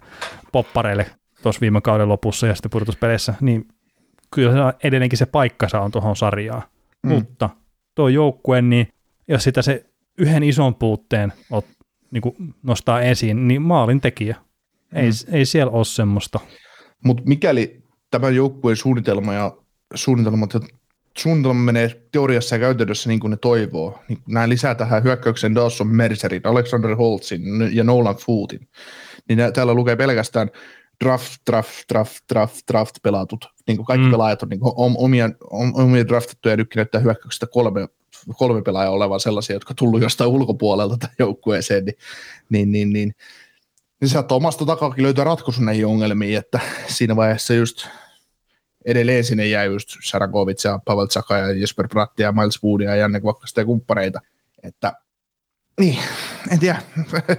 poppareille 0.52 1.06
tuossa 1.44 1.62
viime 1.62 1.82
kauden 1.82 2.10
lopussa 2.10 2.48
ja 2.48 2.56
sitten 2.56 2.72
pudotuspeleissä, 2.72 3.34
niin 3.42 3.68
kyllä 4.32 4.74
edelleenkin 4.84 5.18
se 5.18 5.26
paikkansa 5.26 5.82
on 5.82 5.92
tuohon 5.92 6.16
sarjaan. 6.16 6.64
Mm. 7.04 7.14
Mutta 7.14 7.50
tuo 7.96 8.08
joukkue, 8.08 8.62
niin 8.62 8.88
jos 9.28 9.44
sitä 9.44 9.62
se 9.62 9.86
yhden 10.18 10.44
ison 10.44 10.76
puutteen 10.76 11.34
ot, 11.52 11.66
niin 12.12 12.56
nostaa 12.64 13.02
esiin, 13.02 13.48
niin 13.48 13.62
maalin 13.62 14.02
tekijä. 14.02 14.36
Ei, 14.94 15.10
mm. 15.10 15.34
ei 15.36 15.46
siellä 15.46 15.72
ole 15.72 15.86
semmoista. 15.86 16.40
Mutta 17.04 17.24
mikäli 17.26 17.84
tämä 18.12 18.30
joukkueen 18.30 18.78
suunnitelma 18.78 19.34
ja 19.34 19.58
suunnitelmat 19.96 20.54
ja 20.54 20.60
suunnitelma 21.18 21.62
menee 21.62 22.02
teoriassa 22.12 22.56
ja 22.56 22.60
käytännössä 22.60 23.10
niin 23.10 23.20
kuin 23.20 23.32
ne 23.32 23.38
toivoo, 23.38 24.00
niin 24.08 24.20
nämä 24.28 24.50
lisää 24.50 24.76
tähän 24.76 25.04
hyökkäyksen 25.04 25.56
Dawson 25.56 25.88
Mercerin, 25.88 26.42
Alexander 26.44 26.96
Holtzin 26.96 27.42
ja 27.72 27.84
Nolan 27.84 28.16
Footin, 28.16 28.68
niin 29.30 29.40
täällä 29.54 29.74
lukee 29.74 29.96
pelkästään 29.96 30.50
draft, 31.04 31.42
draft, 31.52 31.90
draft, 31.94 32.18
draft, 32.34 32.62
draft 32.72 32.96
pelatut. 33.04 33.46
Niin 33.68 33.78
kuin 33.78 33.86
kaikki 33.86 34.06
mm. 34.06 34.12
pelaajat 34.12 34.44
on 34.44 34.50
niin 34.50 34.60
kuin 34.60 34.74
omia, 34.76 35.30
omia 35.74 36.08
draftattuja 36.08 36.58
nyt 36.58 36.68
näyttää 36.76 37.02
hyökkäyksestä 37.02 37.48
kolme, 37.48 37.88
kolme 38.38 38.62
pelaajaa 38.62 38.94
olevan 38.94 39.20
sellaisia, 39.20 39.56
jotka 39.56 39.74
tullut 39.74 40.02
jostain 40.02 40.30
ulkopuolelta 40.30 40.98
tähän 40.98 41.16
joukkueeseen, 41.20 41.86
niin, 41.86 41.98
niin, 42.50 42.72
niin, 42.72 42.92
niin 42.92 43.16
niin 44.02 44.10
sieltä 44.10 44.36
omasta 44.36 44.66
takakin 44.66 45.04
löytää 45.04 45.26
ratkaisu 45.26 45.64
näihin 45.64 45.86
ongelmiin, 45.86 46.38
että 46.38 46.60
siinä 46.88 47.16
vaiheessa 47.16 47.54
just 47.54 47.88
edelleen 48.86 49.24
sinne 49.24 49.48
jäi 49.48 49.66
just 49.66 49.90
Sarakovic 50.04 50.64
ja 50.64 50.80
Pavel 50.86 51.06
Tsaka 51.06 51.38
ja 51.38 51.52
Jesper 51.52 51.88
Bratti 51.88 52.24
ja 52.24 52.32
Miles 52.32 52.64
Woodia 52.64 52.90
ja 52.90 52.96
Janne 52.96 53.20
Kvakkasta 53.20 53.62
ja 53.62 53.66
kumppaneita, 53.66 54.20
että 54.64 54.94
Niin, 55.80 55.98
en 56.52 56.60
tiedä. 56.60 56.82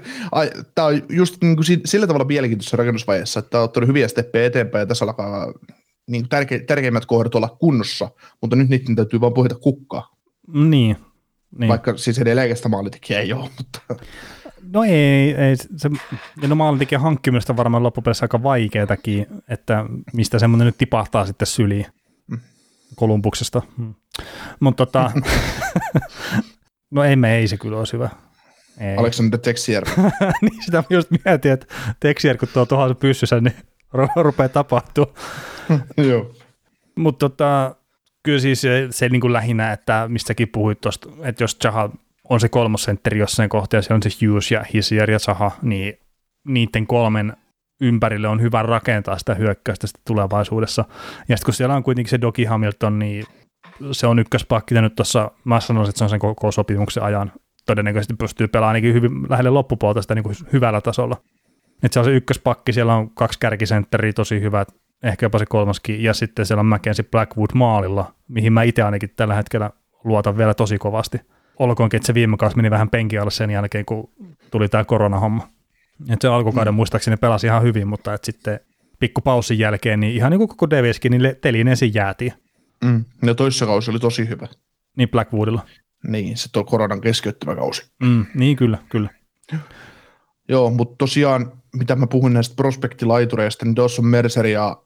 Tämä 0.74 0.88
on 0.88 1.02
just 1.08 1.36
niin 1.42 1.56
kuin 1.56 1.66
sillä 1.84 2.06
tavalla 2.06 2.24
mielenkiintoisessa 2.24 2.76
rakennusvaiheessa, 2.76 3.40
että 3.40 3.50
tämä 3.50 3.60
on 3.60 3.64
ottanut 3.64 3.88
hyviä 3.88 4.08
steppejä 4.08 4.46
eteenpäin 4.46 4.82
ja 4.82 4.86
tässä 4.86 5.04
alkaa 5.04 5.52
niin 6.06 6.28
tärke, 6.28 6.58
tärkeimmät 6.58 7.06
kohdat 7.06 7.34
olla 7.34 7.56
kunnossa, 7.60 8.10
mutta 8.40 8.56
nyt 8.56 8.68
niiden 8.68 8.96
täytyy 8.96 9.20
vaan 9.20 9.34
pohjata 9.34 9.54
kukkaa. 9.54 10.16
Niin. 10.52 10.96
niin. 11.58 11.68
Vaikka 11.68 11.96
siis 11.96 12.18
edelleenkäistä 12.18 12.68
maalitekijä 12.68 13.20
ei 13.20 13.32
ole, 13.32 13.50
mutta... 13.58 14.04
No 14.72 14.84
ei, 14.84 15.34
ei 15.34 15.56
se, 15.56 15.90
no 16.46 16.54
maalitekijän 16.54 17.02
hankkimista 17.02 17.52
on 17.52 17.56
varmaan 17.56 17.82
loppupeleissä 17.82 18.24
aika 18.24 18.42
vaikeatakin, 18.42 19.26
että 19.48 19.84
mistä 20.12 20.38
semmoinen 20.38 20.66
nyt 20.66 20.78
tipahtaa 20.78 21.26
sitten 21.26 21.46
syliin. 21.46 21.86
Kolumbuksesta. 22.94 23.62
Hmm. 23.76 23.94
Mutta 24.60 24.86
tota, 24.86 25.12
no 26.90 27.04
ei 27.04 27.16
me, 27.16 27.36
ei 27.36 27.48
se 27.48 27.56
kyllä 27.56 27.78
olisi 27.78 27.92
hyvä. 27.92 28.10
Ei. 28.80 28.96
Alexander 28.96 29.40
Texier. 29.40 29.84
niin 30.42 30.62
sitä 30.64 30.84
just 30.90 31.08
mietin, 31.24 31.52
että 31.52 31.66
Texier 32.00 32.36
kun 32.36 32.48
tuo 32.52 32.66
tuohon 32.66 32.96
pyssyssä, 32.96 33.40
niin 33.40 33.54
rupeaa 34.16 34.48
tapahtua. 34.48 35.12
Joo. 36.08 36.34
Mutta 36.96 37.28
tota, 37.28 37.76
kyllä 38.22 38.38
siis 38.38 38.60
se, 38.60 38.88
se 38.90 39.08
niin 39.08 39.20
kuin 39.20 39.32
lähinnä, 39.32 39.72
että 39.72 40.06
mistäkin 40.08 40.48
puhuit 40.48 40.80
tuosta, 40.80 41.08
että 41.22 41.44
jos 41.44 41.58
Zaha 41.62 41.90
on 42.30 42.40
se 42.40 42.48
kolmosentteri 42.48 43.18
jossain 43.18 43.48
kohtaa, 43.48 43.82
se 43.82 43.94
on 43.94 44.02
se 44.02 44.26
Hughes 44.26 44.50
ja 44.50 44.64
Hisier 44.74 45.10
ja 45.10 45.18
Zaha, 45.18 45.50
niin 45.62 45.94
niiden 46.48 46.86
kolmen 46.86 47.36
ympärille 47.80 48.28
on 48.28 48.42
hyvä 48.42 48.62
rakentaa 48.62 49.18
sitä 49.18 49.34
hyökkäystä 49.34 49.86
sitten 49.86 50.02
tulevaisuudessa. 50.06 50.84
Ja 51.28 51.36
sitten 51.36 51.44
kun 51.44 51.54
siellä 51.54 51.74
on 51.74 51.82
kuitenkin 51.82 52.10
se 52.10 52.20
Doki 52.20 52.44
Hamilton, 52.44 52.98
niin 52.98 53.24
se 53.92 54.06
on 54.06 54.18
ykköspakki 54.18 54.74
nyt 54.74 54.94
tuossa, 54.94 55.30
mä 55.44 55.60
sanoisin, 55.60 55.90
että 55.90 55.98
se 55.98 56.04
on 56.04 56.10
sen 56.10 56.20
koko 56.20 56.52
sopimuksen 56.52 57.02
ajan 57.02 57.32
todennäköisesti 57.66 58.14
pystyy 58.14 58.48
pelaamaan 58.48 58.74
ainakin 58.74 58.94
hyvin 58.94 59.10
lähelle 59.28 59.50
loppupuolta 59.50 60.02
sitä 60.02 60.14
niin 60.14 60.22
kuin 60.22 60.36
hyvällä 60.52 60.80
tasolla. 60.80 61.16
Että 61.82 61.92
se 61.92 61.98
on 61.98 62.04
se 62.04 62.10
ykköspakki, 62.10 62.72
siellä 62.72 62.94
on 62.94 63.10
kaksi 63.10 63.38
kärkisentteriä 63.38 64.12
tosi 64.12 64.40
hyvät, 64.40 64.68
ehkä 65.02 65.26
jopa 65.26 65.38
se 65.38 65.46
kolmaskin, 65.46 66.02
ja 66.02 66.14
sitten 66.14 66.46
siellä 66.46 66.60
on 66.60 66.66
Mackenzie 66.66 67.04
Blackwood 67.10 67.50
maalilla, 67.54 68.14
mihin 68.28 68.52
mä 68.52 68.62
itse 68.62 68.82
ainakin 68.82 69.10
tällä 69.16 69.34
hetkellä 69.34 69.70
luotan 70.04 70.38
vielä 70.38 70.54
tosi 70.54 70.78
kovasti. 70.78 71.20
Olkoonkin, 71.58 71.96
että 71.96 72.06
se 72.06 72.14
viime 72.14 72.36
kausi 72.36 72.56
meni 72.56 72.70
vähän 72.70 72.90
penki 72.90 73.18
alle 73.18 73.30
sen 73.30 73.50
jälkeen, 73.50 73.84
kun 73.84 74.10
tuli 74.50 74.68
tämä 74.68 74.84
koronahomma. 74.84 75.48
Et 76.10 76.20
se 76.20 76.28
alkukauden 76.28 76.74
mm. 76.74 76.76
muistaakseni 76.76 77.16
pelasi 77.16 77.46
ihan 77.46 77.62
hyvin, 77.62 77.88
mutta 77.88 78.14
et 78.14 78.24
sitten 78.24 78.60
pikkupaussin 78.98 79.58
jälkeen, 79.58 80.00
niin 80.00 80.14
ihan 80.14 80.30
niin 80.30 80.38
kuin 80.38 80.48
koko 80.48 80.70
Daviskin, 80.70 81.12
niin 81.12 81.36
telinen 81.40 81.68
ensin 81.68 81.94
jäätiin. 81.94 82.32
Mm. 82.84 83.04
Ja 83.22 83.34
toisessa 83.34 83.66
kausi 83.66 83.90
oli 83.90 83.98
tosi 83.98 84.28
hyvä. 84.28 84.48
Niin 84.96 85.08
Blackwoodilla. 85.08 85.66
Niin, 86.06 86.36
se 86.36 86.52
tuo 86.52 86.64
koronan 86.64 87.00
keskeyttämä 87.00 87.56
kausi. 87.56 87.90
Mm, 88.02 88.26
niin 88.34 88.56
kyllä, 88.56 88.78
kyllä. 88.88 89.10
Joo, 90.48 90.70
mutta 90.70 90.94
tosiaan, 90.98 91.52
mitä 91.76 91.96
mä 91.96 92.06
puhun 92.06 92.32
näistä 92.32 92.56
prospektilaitureista, 92.56 93.64
niin 93.64 93.76
Dawson 93.76 94.06
Mercer 94.06 94.46
ja 94.46 94.76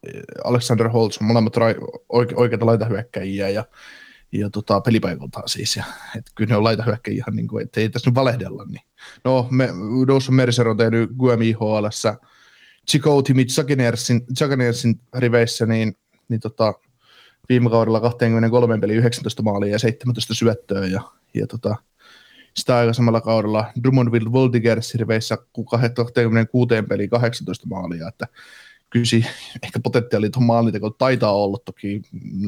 Alexander 0.44 0.88
Holtz 0.88 1.18
on 1.20 1.26
molemmat 1.26 1.56
ra- 1.56 2.00
oike- 2.12 2.34
oikeita 2.36 2.66
laitahyökkäjiä 2.66 3.48
ja, 3.48 3.64
ja 4.32 4.50
tota, 4.50 4.80
pelipaikaltaan 4.80 5.48
siis. 5.48 5.76
Ja, 5.76 5.84
et 6.16 6.24
kyllä 6.34 6.48
ne 6.48 6.56
on 6.56 6.64
laitahyökkäjiä 6.64 7.16
ihan 7.16 7.36
niin 7.36 7.48
kuin, 7.48 7.68
ei 7.76 7.88
tässä 7.88 8.10
nyt 8.10 8.14
valehdella. 8.14 8.64
Niin. 8.64 8.82
No, 9.24 9.48
me, 9.50 9.68
Dawson 10.08 10.34
Mercer 10.34 10.68
on 10.68 10.76
tehnyt 10.76 11.10
Guemi 11.18 11.48
IHLssä 11.48 12.16
Chico 12.90 13.22
Timit 13.22 13.48
Jaganersin 14.40 15.00
riveissä, 15.16 15.66
niin, 15.66 15.96
niin 16.28 16.40
tota, 16.40 16.74
viime 17.48 17.70
kaudella 17.70 18.00
23 18.00 18.78
peli 18.78 18.94
19 18.94 19.42
maalia 19.42 19.72
ja 19.72 19.78
17 19.78 20.34
syöttöä 20.34 20.86
ja, 20.86 21.00
ja 21.34 21.46
tota, 21.46 21.76
sitä 22.56 22.76
aikaisemmalla 22.76 23.20
kaudella 23.20 23.72
Drummondville 23.82 24.32
Voltigers 24.32 24.94
riveissä 24.94 25.38
26 25.70 26.68
peli 26.88 27.08
18 27.08 27.66
maalia, 27.66 28.08
että 28.08 28.26
kyllä 28.92 29.26
ehkä 29.62 29.80
potentiaali 29.80 30.30
tuon 30.30 30.44
maalinteko 30.44 30.90
taitaa 30.90 31.32
olla, 31.32 31.58
toki 31.64 32.02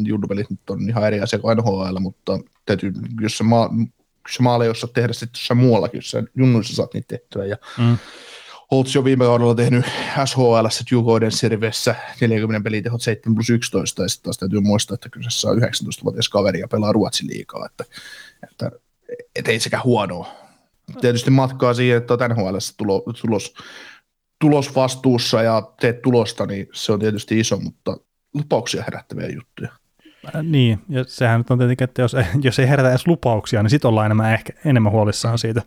junnupelit 0.04 0.50
nyt 0.50 0.70
on 0.70 0.88
ihan 0.88 1.06
eri 1.06 1.20
asia 1.20 1.38
kuin 1.38 1.56
NHL, 1.56 1.98
mutta 1.98 2.38
täytyy, 2.66 2.92
jos 3.20 3.38
se, 3.38 3.44
maa, 3.44 3.70
se 4.30 4.42
maali 4.42 4.68
osaa 4.68 4.90
tehdä 4.94 5.12
sitten 5.12 5.38
jossain 5.38 5.58
muuallakin, 5.58 5.98
jos 5.98 6.10
sä 6.10 6.22
junnuissa 6.34 6.74
saat 6.74 6.94
niitä 6.94 7.08
tehtyä, 7.08 7.44
ja 7.44 7.56
mm. 7.78 7.98
Holtz 8.70 8.94
jo 8.94 9.04
viime 9.04 9.24
kaudella 9.24 9.54
tehnyt 9.54 9.84
SHL 10.24 10.66
Jukoiden 10.90 11.32
Servissä 11.32 11.94
40 12.20 12.64
pelitehot 12.64 13.02
7 13.02 13.34
plus 13.34 13.50
11, 13.50 14.02
ja 14.02 14.08
sitten 14.08 14.24
taas 14.24 14.38
täytyy 14.38 14.60
muistaa, 14.60 14.94
että 14.94 15.08
kyseessä 15.08 15.48
on 15.48 15.58
19-vuotias 15.58 16.28
kaveri 16.28 16.60
ja 16.60 16.68
pelaa 16.68 16.92
Ruotsin 16.92 17.26
liikaa, 17.26 17.66
että, 17.66 17.84
että 18.50 18.70
et 19.36 19.48
ei 19.48 19.60
sekä 19.60 19.80
huonoa. 19.84 20.26
Tietysti 21.00 21.30
matkaa 21.30 21.74
siihen, 21.74 21.98
että 21.98 22.14
olet 22.14 22.28
NHL 22.28 22.56
tulo, 22.76 23.04
tulos, 23.20 23.54
tulos 24.41 24.76
vastuussa 24.76 25.43
ja 25.43 25.62
teet 25.81 26.03
tulosta, 26.03 26.47
niin 26.47 26.69
se 26.73 26.93
on 26.93 27.00
tietysti 27.00 27.41
iso, 27.41 27.57
mutta 27.57 27.97
lupauksia 28.35 28.83
herättäviä 28.83 29.29
juttuja. 29.29 29.71
Äh, 30.35 30.43
niin, 30.43 30.79
ja 30.88 31.05
sehän 31.05 31.41
nyt 31.41 31.50
on 31.50 31.59
tietenkin, 31.59 31.85
että 31.85 32.03
jos, 32.03 32.17
jos 32.43 32.59
ei 32.59 32.69
herätä 32.69 32.91
edes 32.91 33.07
lupauksia, 33.07 33.62
niin 33.62 33.71
sitten 33.71 33.88
ollaan 33.88 34.07
enemmän, 34.07 34.35
ehkä, 34.35 34.53
enemmän 34.64 34.93
huolissaan 34.93 35.38
siitä. 35.38 35.62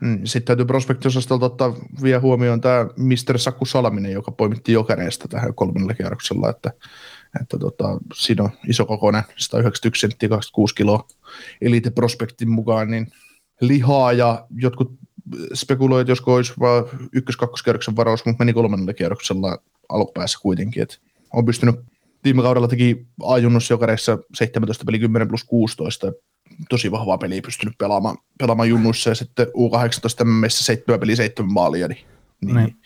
Mm, 0.00 0.20
sitten 0.24 0.44
täytyy 0.44 0.66
prospektiosastolta 0.66 1.46
ottaa 1.46 1.74
vielä 2.02 2.20
huomioon 2.20 2.60
tämä 2.60 2.84
Mr. 2.96 3.38
Saku 3.38 3.64
Salaminen, 3.64 4.12
joka 4.12 4.32
poimittiin 4.32 4.74
jokereesta 4.74 5.28
tähän 5.28 5.54
kolmannella 5.54 5.94
kierroksella, 5.94 6.50
että, 6.50 6.70
että 7.40 7.58
tota, 7.58 7.98
siinä 8.14 8.44
on 8.44 8.50
iso 8.68 8.86
kokoinen, 8.86 9.22
191 9.36 10.00
senttiä, 10.00 10.28
26 10.28 10.74
kiloa 10.74 11.06
elite 11.60 11.90
prospektin 11.90 12.50
mukaan, 12.50 12.90
niin 12.90 13.06
lihaa 13.60 14.12
ja 14.12 14.46
jotkut 14.56 14.98
spekuloivat, 15.54 16.08
josko 16.08 16.34
olisi 16.34 16.52
vain 16.60 16.84
ykkös-kakkoskierroksen 17.12 17.96
varaus, 17.96 18.26
mutta 18.26 18.44
meni 18.44 18.52
kolmannella 18.52 18.94
kierroksella 18.94 19.58
alkupäässä 19.88 20.38
kuitenkin, 20.42 20.82
että 20.82 20.96
on 21.32 21.44
pystynyt 21.44 21.74
viime 22.24 22.42
kaudella 22.42 22.68
teki 22.68 23.06
ajunnus 23.22 23.70
jokereissa 23.70 24.18
17 24.34 24.84
peli 24.84 24.98
10 24.98 25.28
plus 25.28 25.44
16, 25.44 26.12
tosi 26.68 26.90
vahvaa 26.90 27.18
peliä 27.18 27.42
pystynyt 27.42 27.78
pelaamaan, 27.78 28.16
pelaamaan 28.38 28.68
junnuissa 28.68 29.10
ja 29.10 29.14
sitten 29.14 29.46
U18 29.46 30.24
meissä 30.24 30.64
7 30.64 31.00
peli 31.00 31.16
7 31.16 31.52
maalia, 31.52 31.88
niin, 31.88 32.06
niin, 32.40 32.56
niin. 32.56 32.76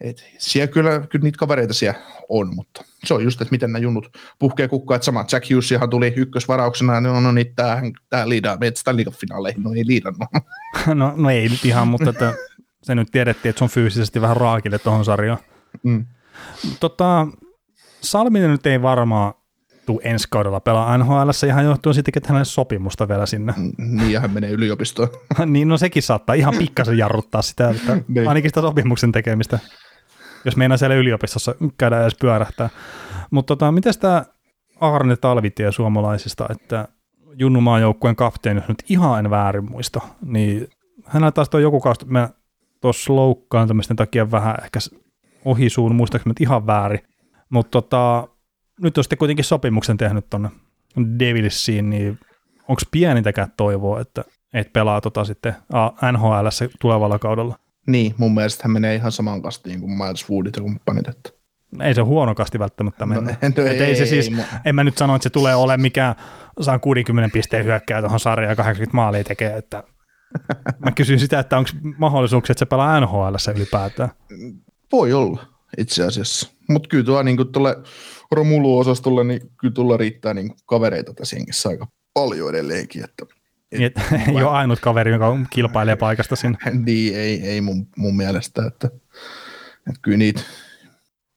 Et 0.00 0.24
siellä 0.38 0.66
kyllä, 0.66 1.06
kyllä 1.10 1.22
niitä 1.22 1.38
kavereita 1.38 1.74
siellä 1.74 2.00
on, 2.28 2.54
mutta 2.54 2.84
se 3.04 3.14
on 3.14 3.24
just, 3.24 3.40
että 3.40 3.52
miten 3.52 3.72
nämä 3.72 3.82
junnut 3.82 4.18
puhkee 4.38 4.68
kukkaa, 4.68 4.94
että 4.94 5.04
sama 5.04 5.24
Jack 5.32 5.50
Hughesihan 5.50 5.90
tuli 5.90 6.14
ykkösvarauksena, 6.16 7.00
niin 7.00 7.12
no, 7.12 7.20
no 7.20 7.32
niin, 7.32 7.54
tämä, 7.56 7.82
tämä 8.10 8.28
liidaa 8.28 8.56
meitä 8.56 8.80
Stanley 8.80 9.04
finaaleihin, 9.04 9.62
no 9.62 9.72
ei 9.72 9.86
liidannut. 9.86 10.28
No, 10.94 11.12
no 11.16 11.30
ei 11.30 11.48
nyt 11.48 11.64
ihan, 11.64 11.88
mutta 11.88 12.10
että 12.10 12.34
se 12.82 12.94
nyt 12.94 13.08
tiedettiin, 13.10 13.50
että 13.50 13.58
se 13.58 13.64
on 13.64 13.70
fyysisesti 13.70 14.20
vähän 14.20 14.36
raakille 14.36 14.78
tuohon 14.78 15.04
sarjaan. 15.04 15.38
Mm. 15.82 16.06
Tota, 16.80 17.26
Salminen 18.00 18.50
nyt 18.50 18.66
ei 18.66 18.82
varmaan 18.82 19.34
tuu 19.86 20.00
ensi 20.04 20.26
kaudella 20.30 20.60
pelaa 20.60 20.98
NHL 20.98 21.30
ihan 21.46 21.64
johtuen 21.64 21.94
siitä, 21.94 22.10
että 22.16 22.28
hänelle 22.28 22.44
sopimusta 22.44 23.08
vielä 23.08 23.26
sinne. 23.26 23.54
Niin, 23.78 24.12
ja 24.12 24.20
hän 24.20 24.30
menee 24.30 24.50
yliopistoon. 24.50 25.08
niin, 25.46 25.68
no 25.68 25.78
sekin 25.78 26.02
saattaa 26.02 26.34
ihan 26.34 26.54
pikkasen 26.58 26.98
jarruttaa 26.98 27.42
sitä, 27.42 27.70
että 27.70 27.98
niin. 28.08 28.28
ainakin 28.28 28.50
sitä 28.50 28.60
sopimuksen 28.60 29.12
tekemistä, 29.12 29.58
jos 30.44 30.56
meinaa 30.56 30.76
siellä 30.76 30.96
yliopistossa 30.96 31.54
käydä 31.78 32.02
edes 32.02 32.16
pyörähtää. 32.20 32.70
Mutta 33.30 33.46
tota, 33.46 33.72
miten 33.72 33.94
tämä 34.00 34.24
Arne 34.80 35.16
Talvitie 35.16 35.72
suomalaisista, 35.72 36.46
että 36.50 36.88
Junnumaan 37.34 37.80
joukkueen 37.80 38.16
kapteeni, 38.16 38.60
jos 38.60 38.68
nyt 38.68 38.84
ihan 38.88 39.24
en 39.24 39.30
väärin 39.30 39.70
muista, 39.70 40.00
niin 40.24 40.68
hänellä 41.06 41.32
taas 41.32 41.48
tuo 41.48 41.60
joku 41.60 41.80
kausi, 41.80 42.06
mä 42.06 42.28
tuossa 42.80 43.16
loukkaantumisten 43.16 43.96
takia 43.96 44.30
vähän 44.30 44.56
ehkä 44.64 44.78
ohi 45.44 45.70
suun, 45.70 45.94
muistaakseni 45.94 46.34
ihan 46.40 46.66
väärin, 46.66 47.00
mutta 47.50 47.70
tota, 47.70 48.28
nyt 48.80 48.98
on 48.98 49.04
sitten 49.04 49.18
kuitenkin 49.18 49.44
sopimuksen 49.44 49.96
tehnyt 49.96 50.30
tuonne 50.30 50.50
Devilsiin, 51.18 51.90
niin 51.90 52.18
onko 52.68 52.82
pienintäkään 52.90 53.52
toivoa, 53.56 54.00
että 54.00 54.24
et 54.54 54.72
pelaa 54.72 55.00
tota 55.00 55.24
sitten 55.24 55.56
NHL 56.12 56.46
tulevalla 56.80 57.18
kaudella? 57.18 57.58
Niin, 57.86 58.14
mun 58.16 58.34
mielestä 58.34 58.62
hän 58.64 58.72
menee 58.72 58.94
ihan 58.94 59.12
saman 59.12 59.42
kastiin 59.42 59.80
kuin 59.80 59.92
Miles 59.92 60.30
Woodit 60.30 60.56
ja 60.56 60.62
kumppanit. 60.62 61.08
Että. 61.08 61.30
Ei 61.82 61.94
se 61.94 62.00
huono 62.00 62.34
kasti 62.34 62.58
välttämättä 62.58 63.06
mennä. 63.06 63.30
No, 63.42 63.48
no 63.56 63.62
ei, 63.62 63.82
ei, 63.82 63.96
se 63.96 64.06
siis, 64.06 64.28
ei, 64.28 64.34
en 64.64 64.74
mä 64.74 64.84
nyt 64.84 64.98
sano, 64.98 65.16
että 65.16 65.22
se 65.22 65.30
tulee 65.30 65.54
ole 65.54 65.76
mikään 65.76 66.14
saa 66.60 66.78
60 66.78 67.32
pisteen 67.32 67.64
hyökkää 67.64 68.00
tuohon 68.00 68.20
sarjaan 68.20 68.52
ja 68.52 68.56
80 68.56 68.96
maalia 68.96 69.24
tekee, 69.24 69.56
että 69.56 69.82
mä 70.84 70.92
kysyn 70.92 71.20
sitä, 71.20 71.38
että 71.38 71.58
onko 71.58 71.70
mahdollisuuksia, 71.98 72.52
että 72.52 72.58
se 72.58 72.66
pelaa 72.66 73.00
NHL 73.00 73.34
ylipäätään. 73.56 74.10
Voi 74.92 75.12
olla 75.12 75.46
itse 75.78 76.04
asiassa. 76.04 76.50
Mutta 76.68 76.88
kyllä 76.88 77.04
tuo 77.04 77.22
niin 77.22 77.52
tuolle 77.52 77.76
Romulu-osastolle, 78.32 79.24
niin 79.24 79.40
kyllä 79.60 79.74
tulla 79.74 79.96
riittää 79.96 80.34
niin 80.34 80.50
kavereita 80.66 81.14
tässä 81.14 81.68
aika 81.68 81.86
paljon 82.14 82.50
edelleenkin. 82.50 83.04
Että, 83.04 83.26
et, 83.72 83.82
et, 83.82 84.12
ei 84.28 84.34
ole 84.34 84.50
ainut 84.50 84.80
kaveri, 84.80 85.12
joka 85.12 85.36
kilpailee 85.50 85.96
paikasta 85.96 86.36
sinne. 86.36 86.58
niin, 86.86 87.16
ei, 87.16 87.42
ei 87.42 87.60
mun, 87.60 87.86
mun 87.96 88.16
mielestä. 88.16 88.66
Että, 88.66 88.86
että 89.88 90.00
kyllä 90.02 90.18
niitä, 90.18 90.42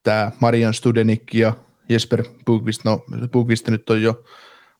tämä 0.04 0.32
Marian 0.40 0.74
Studenik 0.74 1.34
ja 1.34 1.54
Jesper 1.90 2.24
Bukvist, 2.46 2.84
no 2.86 3.06
Bukvist 3.32 3.68
nyt 3.68 3.90
on 3.90 4.02
jo 4.02 4.24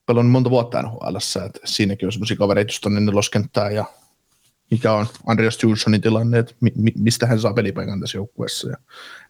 pelannut 0.06 0.32
monta 0.32 0.50
vuotta 0.50 0.82
NHL, 0.82 1.16
että 1.46 1.60
siinäkin 1.64 2.08
on 2.08 2.12
semmoisia 2.12 2.36
kavereita, 2.36 2.68
just 2.68 2.82
tuonne 2.82 3.00
neloskenttään 3.00 3.74
ja 3.74 3.84
mikä 4.70 4.92
on 4.92 5.06
Andreas 5.26 5.62
Johnsonin 5.62 6.00
tilanne, 6.00 6.38
että 6.38 6.54
mi, 6.60 6.72
mi, 6.76 6.92
mistä 6.98 7.26
hän 7.26 7.40
saa 7.40 7.54
pelipaikan 7.54 8.00
tässä 8.00 8.18
joukkueessa 8.18 8.70
ja 8.70 8.76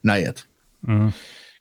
näin. 0.02 0.26
Että 0.26 0.42
Mm. 0.86 1.12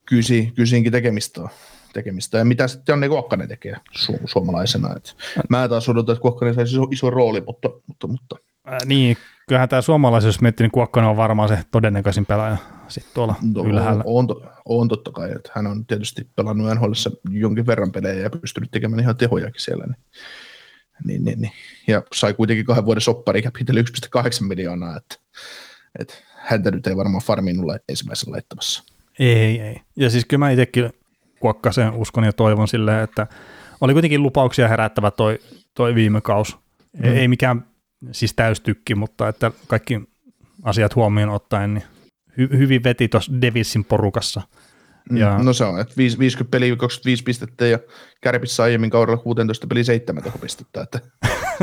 kyllä, 0.05 0.51
kyllä 0.55 0.91
tekemistä 0.91 1.41
on. 1.41 1.49
Tekemistä. 1.93 2.37
Ja 2.37 2.45
mitä 2.45 2.67
sitten 2.67 2.93
Janne 2.93 3.07
Kuokkanen 3.09 3.47
tekee 3.47 3.75
su- 3.97 4.21
suomalaisena. 4.25 4.95
Et 4.95 5.15
mä 5.49 5.67
taas 5.69 5.89
odotan, 5.89 6.13
että 6.13 6.21
Kuokkanen 6.21 6.53
saisi 6.55 6.73
iso, 6.75 6.83
iso 6.91 7.09
rooli, 7.09 7.41
mutta, 7.47 7.69
mutta, 7.87 8.07
mutta 8.07 8.35
Äh, 8.67 8.77
niin, 8.85 9.17
kyllähän 9.47 9.69
tämä 9.69 9.81
suomalaisuus, 9.81 10.35
jos 10.35 10.41
miettii, 10.41 10.63
niin 10.63 10.71
Kuokkonen 10.71 11.09
on 11.09 11.17
varmaan 11.17 11.49
se 11.49 11.57
todennäköisin 11.71 12.25
pelaaja 12.25 12.57
sitten 12.87 13.13
tuolla 13.13 13.35
No, 13.55 13.63
ylhäällä. 13.65 14.03
on, 14.07 14.27
to- 14.27 14.41
on 14.65 14.87
totta 14.87 15.11
kai, 15.11 15.31
että 15.31 15.51
hän 15.55 15.67
on 15.67 15.85
tietysti 15.85 16.27
pelannut 16.35 16.67
nhl 16.75 16.91
jonkin 17.29 17.65
verran 17.67 17.91
pelejä 17.91 18.21
ja 18.21 18.29
pystynyt 18.29 18.71
tekemään 18.71 18.99
ihan 18.99 19.17
tehojakin 19.17 19.61
siellä. 19.61 19.85
Niin, 19.85 19.95
niin, 21.05 21.25
niin, 21.25 21.41
niin. 21.41 21.51
Ja 21.87 22.03
sai 22.13 22.33
kuitenkin 22.33 22.65
kahden 22.65 22.85
vuoden 22.85 23.01
soppari 23.01 23.41
capitali 23.41 23.81
1,8 23.81 23.87
miljoonaa, 24.47 24.97
että, 24.97 25.15
että 25.99 26.13
häntä 26.35 26.71
nyt 26.71 26.87
ei 26.87 26.97
varmaan 26.97 27.23
farmiin 27.23 27.59
olla 27.59 27.77
ensimmäisen 27.89 28.31
laittamassa. 28.33 28.83
Ei, 29.19 29.59
ei. 29.61 29.81
Ja 29.95 30.09
siis 30.09 30.25
kyllä 30.25 30.39
mä 30.39 30.51
itsekin 30.51 30.93
Kuokkaseen 31.43 31.93
uskon 31.93 32.23
ja 32.23 32.33
toivon 32.33 32.67
silleen, 32.67 33.03
että 33.03 33.27
oli 33.81 33.93
kuitenkin 33.93 34.23
lupauksia 34.23 34.67
herättävä 34.67 35.11
toi, 35.11 35.39
toi 35.73 35.95
viime 35.95 36.21
kaus. 36.21 36.57
Mm. 36.97 37.03
Ei 37.03 37.27
mikään 37.27 37.65
siis 38.11 38.33
täystykki, 38.33 38.95
mutta 38.95 39.27
että 39.27 39.51
kaikki 39.67 40.01
asiat 40.63 40.95
huomioon 40.95 41.29
ottaen, 41.29 41.73
niin 41.73 41.83
hy- 42.31 42.57
hyvin 42.57 42.83
veti 42.83 43.07
tuossa 43.07 43.31
Devilsin 43.41 43.85
porukassa. 43.85 44.41
Ja, 45.11 45.17
Ja. 45.17 45.37
No 45.37 45.53
se 45.53 45.63
on, 45.63 45.79
että 45.79 45.93
50 45.97 46.51
peliä 46.51 46.75
25 46.75 47.23
pistettä 47.23 47.65
ja 47.67 47.79
Kärpissä 48.21 48.63
aiemmin 48.63 48.89
kaudella 48.89 49.17
16 49.17 49.67
peli 49.67 49.83
7 49.83 50.23
pistettä, 50.41 50.81
että 50.81 50.99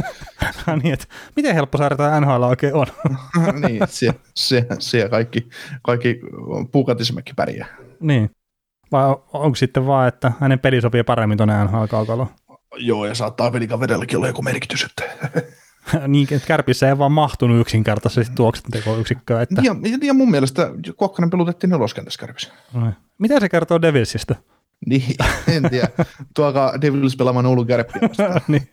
niin, 0.82 0.94
että 0.94 1.06
miten 1.37 1.54
helppo 1.54 1.78
saada 1.78 1.96
tämä 1.96 2.20
NHL 2.20 2.42
oikein 2.42 2.75
on? 2.75 2.87
niin, 3.68 3.82
se, 3.88 4.14
se, 4.34 4.66
se 4.78 5.08
kaikki, 5.08 5.49
kaikki 5.82 6.20
puukatisemmekin 6.72 7.37
pärjää. 7.37 7.66
niin. 8.00 8.30
Vai 8.92 9.04
on- 9.09 9.23
onko 9.32 9.54
sitten 9.56 9.87
vaan, 9.87 10.09
että 10.09 10.32
hänen 10.40 10.59
peli 10.59 10.80
sopii 10.80 11.02
paremmin 11.02 11.38
tuonne 11.38 11.64
NHL-kaukaloon? 11.64 12.28
Joo, 12.76 13.06
ja 13.06 13.14
saattaa 13.14 13.50
pelikaverellakin 13.50 14.16
olla 14.16 14.26
joku 14.26 14.42
merkitys, 14.42 14.85
että 14.85 15.04
niin, 16.09 16.28
että 16.30 16.47
kärpissä 16.49 16.88
ei 16.88 16.99
vaan 16.99 17.12
mahtunut 17.12 17.61
yksinkertaisesti 17.61 18.35
tuoksentekoyksikköä. 18.35 19.42
Että, 19.42 19.62
Ja, 19.64 19.76
ja, 20.02 20.14
mun 20.14 20.30
mielestä 20.30 20.70
Kokkanen 20.97 21.30
pelutettiin 21.30 21.70
neloskentässä 21.70 22.20
kärpissä. 22.20 22.52
Noin. 22.75 22.92
Mitä 23.18 23.40
se 23.40 23.49
kertoo 23.49 23.82
Devilsistä? 23.82 24.35
Niin, 24.87 25.02
en 25.49 25.70
tiedä. 25.70 25.88
Tuokaa 26.35 26.80
Devils 26.80 27.16
pelaamaan 27.16 27.47
Oulun 27.47 27.66
kärppiä 27.66 28.00
niin. 28.49 28.68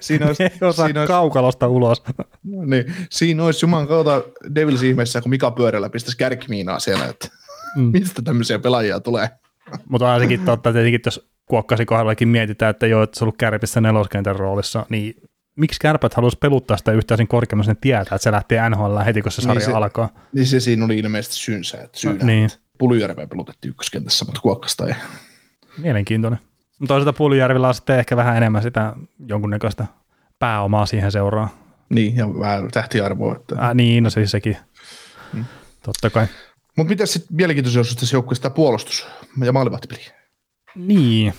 Siinä 0.00 0.26
olisi- 0.26 0.42
ne 0.60 0.66
osaa 0.66 0.86
siinä 0.86 1.00
olisi- 1.00 1.12
kaukalosta 1.12 1.68
ulos. 1.68 2.02
niin, 2.42 2.94
siinä 3.10 3.44
olisi 3.44 3.64
juman 3.66 3.88
kautta 3.88 4.22
Devils 4.54 4.82
ihmeessä, 4.82 5.20
kun 5.20 5.30
Mika 5.30 5.50
pyörällä 5.50 5.90
pistäisi 5.90 6.16
kärkimiinaa 6.16 6.78
siellä, 6.78 7.04
että 7.06 7.28
Mm. 7.76 7.82
mistä 7.92 8.22
tämmöisiä 8.22 8.58
pelaajia 8.58 9.00
tulee. 9.00 9.28
Mutta 9.88 10.12
on 10.12 10.20
sekin 10.20 10.40
totta, 10.40 10.70
että 10.70 10.72
tietenkin 10.78 11.00
jos 11.04 11.28
kuokkasi 11.46 11.84
kohdallakin 11.86 12.28
mietitään, 12.28 12.70
että 12.70 12.86
joo, 12.86 13.02
että 13.02 13.18
se 13.18 13.24
on 13.24 13.26
ollut 13.26 13.36
kärpissä 13.38 13.80
neloskentän 13.80 14.36
roolissa, 14.36 14.86
niin 14.88 15.14
miksi 15.56 15.80
kärpät 15.80 16.14
haluaisi 16.14 16.38
peluttaa 16.38 16.76
sitä 16.76 16.92
yhtään 16.92 17.18
sen 17.18 17.28
korkeammassa, 17.28 17.72
ne 17.72 17.78
tietää, 17.80 18.00
että 18.02 18.18
se 18.18 18.32
lähtee 18.32 18.70
NHL 18.70 18.98
heti, 19.06 19.22
kun 19.22 19.32
se 19.32 19.42
sarja 19.42 19.54
Niin 19.58 19.64
se- 19.70 19.72
alkaa. 19.72 20.08
Niin 20.32 20.46
se 20.46 20.60
siinä 20.60 20.84
oli 20.84 20.98
ilmeisesti 20.98 21.36
syynsä, 21.36 21.78
että 21.82 21.98
syynä, 21.98 22.24
Niin. 22.24 22.44
että 22.46 22.58
Puljujärveä 22.78 23.26
pelutettiin 23.26 23.70
ykköskentässä, 23.70 24.24
mutta 24.24 24.40
Kuokkasta 24.40 24.86
ei. 24.86 24.94
Mielenkiintoinen. 25.78 26.38
Mutta 26.78 26.94
toisaalta 26.94 27.16
Puolijärvillä 27.18 27.68
on 27.68 27.74
sitten 27.74 27.98
ehkä 27.98 28.16
vähän 28.16 28.36
enemmän 28.36 28.62
sitä 28.62 28.92
jonkunnäköistä 29.26 29.86
pääomaa 30.38 30.86
siihen 30.86 31.12
seuraa. 31.12 31.48
Niin, 31.88 32.16
ja 32.16 32.28
vähän 32.38 32.70
tähtiarvoa. 32.70 33.36
Että. 33.36 33.54
Äh, 33.66 33.74
niin, 33.74 34.04
no 34.04 34.10
siis 34.10 34.30
sekin. 34.30 34.56
Mm. 35.32 35.44
Totta 35.82 36.10
kai. 36.10 36.26
Mutta 36.76 36.90
miten 36.90 37.06
sitten 37.06 37.36
mielenkiintoisia 37.36 37.80
osuus 37.80 37.96
tässä 37.96 38.16
joukkueessa 38.16 38.50
puolustus 38.50 39.06
ja 39.44 39.52
maalivahtipeli? 39.52 40.00
Niin. 40.74 41.34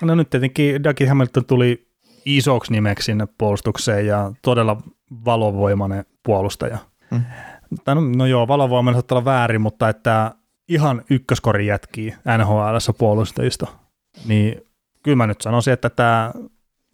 No 0.00 0.14
nyt 0.14 0.30
tietenkin 0.30 0.84
Dougie 0.84 1.08
Hamilton 1.08 1.44
tuli 1.44 1.88
isoksi 2.24 2.72
nimeksi 2.72 3.06
sinne 3.06 3.28
puolustukseen 3.38 4.06
ja 4.06 4.32
todella 4.42 4.82
valovoimainen 5.24 6.04
puolustaja. 6.22 6.78
Mm. 7.10 7.22
Tai 7.84 7.94
no, 7.94 8.00
no 8.00 8.26
joo, 8.26 8.48
valovoimainen 8.48 8.96
saattaa 8.96 9.18
olla 9.18 9.24
väärin, 9.24 9.60
mutta 9.60 9.88
että 9.88 10.34
ihan 10.68 11.02
ykköskori 11.10 11.66
jätkii 11.66 12.14
NHL 12.38 12.92
puolustajista. 12.98 13.66
Niin 14.26 14.62
kyllä 15.02 15.16
mä 15.16 15.26
nyt 15.26 15.40
sanoisin, 15.40 15.72
että 15.72 15.90
tämä, 15.90 16.32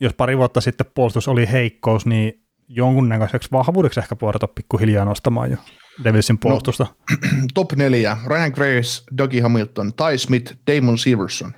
jos 0.01 0.15
pari 0.15 0.39
vuotta 0.39 0.61
sitten 0.61 0.87
puolustus 0.95 1.29
oli 1.29 1.53
heikkous, 1.53 2.07
niin 2.07 2.45
jonkunnäköiseksi 2.69 3.49
vahvuudeksi 3.53 4.01
ehkä 4.01 4.17
voidaan 4.23 4.49
pikkuhiljaa 4.55 5.05
nostamaan 5.05 5.51
jo 5.51 5.57
Devilsin 6.05 6.39
puolustusta. 6.39 6.87
Top 7.55 7.73
neljä, 7.73 8.17
Ryan 8.27 8.53
Grace, 8.55 9.03
Dougie 9.19 9.43
Hamilton, 9.43 9.93
Ty 9.93 10.19
Smith, 10.19 10.55
Damon 10.67 10.99
Severson. 10.99 11.53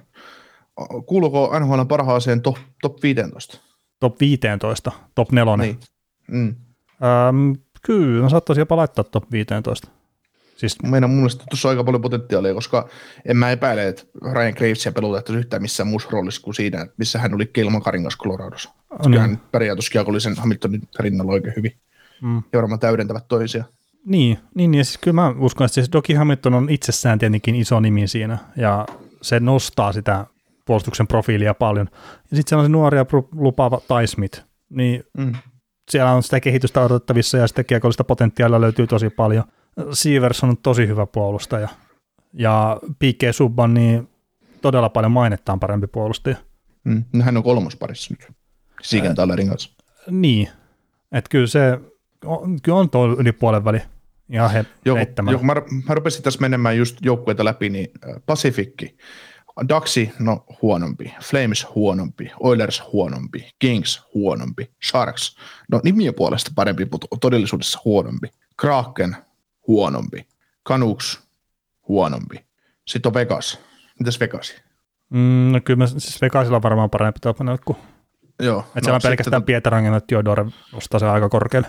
Kuuluuko 1.07 1.59
NHL 1.59 1.83
parhaaseen 1.89 2.43
top, 2.43 2.57
top 2.83 3.03
15? 3.03 3.59
Top 4.01 4.21
15, 4.21 4.93
top 5.15 5.33
4. 5.33 5.57
Niin. 5.57 5.79
Mm. 6.31 6.49
Ähm, 6.49 7.53
kyllä, 7.87 8.23
no 8.23 8.29
saattaisi 8.29 8.61
jopa 8.61 8.77
laittaa 8.77 9.05
top 9.05 9.33
15. 9.33 9.89
Siis 10.57 10.83
Meidän 10.83 11.11
mun 11.11 11.19
mielestä 11.19 11.45
tuossa 11.51 11.69
on 11.69 11.71
aika 11.71 11.85
paljon 11.85 12.03
potentiaalia, 12.03 12.55
koska 12.55 12.89
en 13.25 13.37
mä 13.37 13.51
epäile, 13.51 13.89
että 13.89 14.03
Ryan 14.33 14.53
Gravesia 14.57 14.93
pelutettaisiin 14.93 15.39
yhtään 15.39 15.63
missään 15.63 15.87
muussa 15.87 16.09
roolissa 16.13 16.43
kuin 16.43 16.55
siinä, 16.55 16.87
missä 16.97 17.19
hän 17.19 17.35
oli 17.35 17.47
Kelman 17.47 17.83
Karingas 17.83 18.19
Coloradossa. 18.19 18.71
niin. 18.91 19.03
Kyllä 19.03 19.21
hän 19.21 19.41
pärjää 19.53 19.75
tuossa 19.75 19.91
kiekollisen 19.91 20.37
Hamiltonin 20.37 20.83
rinnalla 20.99 21.33
oikein 21.33 21.57
hyvin. 21.57 21.73
Mm. 22.23 22.43
Ja 22.53 22.59
varmaan 22.59 22.81
täydentävät 22.81 23.29
toisia. 23.29 23.65
Niin, 24.07 24.39
niin, 24.55 24.71
niin 24.71 24.79
ja 24.79 24.85
siis 24.85 24.99
kyllä 24.99 25.15
mä 25.15 25.35
uskon, 25.39 25.65
että 25.65 25.75
siis 25.75 25.93
Doki 25.93 26.15
Hamilton 26.15 26.55
on 26.55 26.71
itsessään 26.71 27.19
tietenkin 27.19 27.55
iso 27.55 27.81
nimi 27.81 28.09
siinä, 28.09 28.39
ja 28.57 28.87
se 29.23 29.41
nostaa 29.41 29.93
sitä 29.93 30.27
puolustuksen 30.65 31.07
profiilia 31.07 31.55
paljon. 31.55 31.89
Ja 32.31 32.37
sitten 32.37 32.49
siellä 32.49 32.61
on 32.61 32.65
se 32.65 32.73
nuori 32.73 32.99
ja 32.99 33.05
pru- 33.05 33.29
lupaava 33.33 33.81
Ty 33.81 34.07
Smith, 34.07 34.43
niin 34.71 35.05
Mm. 35.19 35.33
siellä 35.91 36.13
on 36.13 36.23
sitä 36.23 36.41
kehitystä 36.41 36.81
odotettavissa, 36.81 37.39
ja 37.39 37.47
sitä 37.49 37.65
kiekollista 37.65 38.05
potentiaalia 38.05 38.61
löytyy 38.61 38.87
tosi 38.87 39.11
paljon. 39.11 39.45
Sievers 39.93 40.45
on 40.45 40.57
tosi 40.57 40.87
hyvä 40.87 41.07
puolustaja, 41.07 41.69
ja 42.33 42.81
P.K. 42.99 43.23
Subban, 43.33 43.75
niin 43.75 44.09
todella 44.63 44.89
paljon 44.89 45.13
mainettaan 45.13 45.61
parempi 45.61 45.87
puolustaja. 45.87 46.37
Mm. 46.85 47.05
No, 47.13 47.25
hän 47.25 47.37
on 47.37 47.43
kolmosparissa 47.43 48.15
nyt. 48.15 48.33
Siiken 48.83 49.15
Tallerin 49.15 49.49
kanssa. 49.49 49.71
Niin, 50.11 50.49
että 51.13 51.29
kyllä 51.31 51.47
se, 51.47 51.81
on, 52.25 52.61
kyllä 52.63 52.79
on 52.79 52.91
tuo 52.91 53.07
yli 53.19 53.33
puolen 53.33 53.65
väli 53.65 53.83
ihan 54.29 54.51
he, 54.51 54.67
heittämällä. 54.97 55.37
joo, 55.37 55.43
mä, 55.43 55.55
mä 55.89 55.95
rupesin 55.95 56.23
tässä 56.23 56.41
menemään 56.41 56.77
just 56.77 56.97
joukkueita 57.03 57.45
läpi, 57.45 57.69
niin 57.69 57.91
äh, 58.09 58.23
Pacifikki, 58.27 58.97
Duxi, 59.69 60.13
no 60.19 60.45
huonompi, 60.63 61.15
Flames 61.23 61.67
huonompi, 61.75 62.31
Oilers 62.41 62.83
huonompi, 62.93 63.51
Kings 63.59 64.03
huonompi, 64.15 64.71
Sharks, 64.85 65.37
no 65.73 65.81
nimien 65.85 66.15
puolesta 66.15 66.51
parempi, 66.55 66.87
mutta 66.93 67.07
todellisuudessa 67.21 67.81
huonompi, 67.85 68.29
Kraken 68.61 69.17
huonompi, 69.67 70.27
Canucks 70.69 71.21
huonompi, 71.89 72.45
sitten 72.87 73.11
on 73.11 73.15
Vegas. 73.15 73.61
Mitäs 73.99 74.21
Vegas? 74.21 74.55
Mm, 75.11 75.53
no 75.53 75.61
kyllä 75.65 75.79
mä, 75.79 75.87
siis 75.87 76.23
Vegasilla 76.23 76.57
on 76.57 76.63
varmaan 76.63 76.91
parempi 76.91 77.21
tapana 77.21 77.59
kuin, 77.65 77.79
Joo. 78.43 78.59
että 78.61 78.73
no, 78.75 78.85
siellä 78.85 78.97
on 78.97 79.03
pelkästään 79.03 79.41
sitten, 79.41 79.47
Pietarangin, 79.47 79.95
että 79.95 80.07
Theodore 80.07 80.47
nostaa 80.73 81.01
se 81.01 81.07
aika 81.07 81.29
korkealle. 81.29 81.69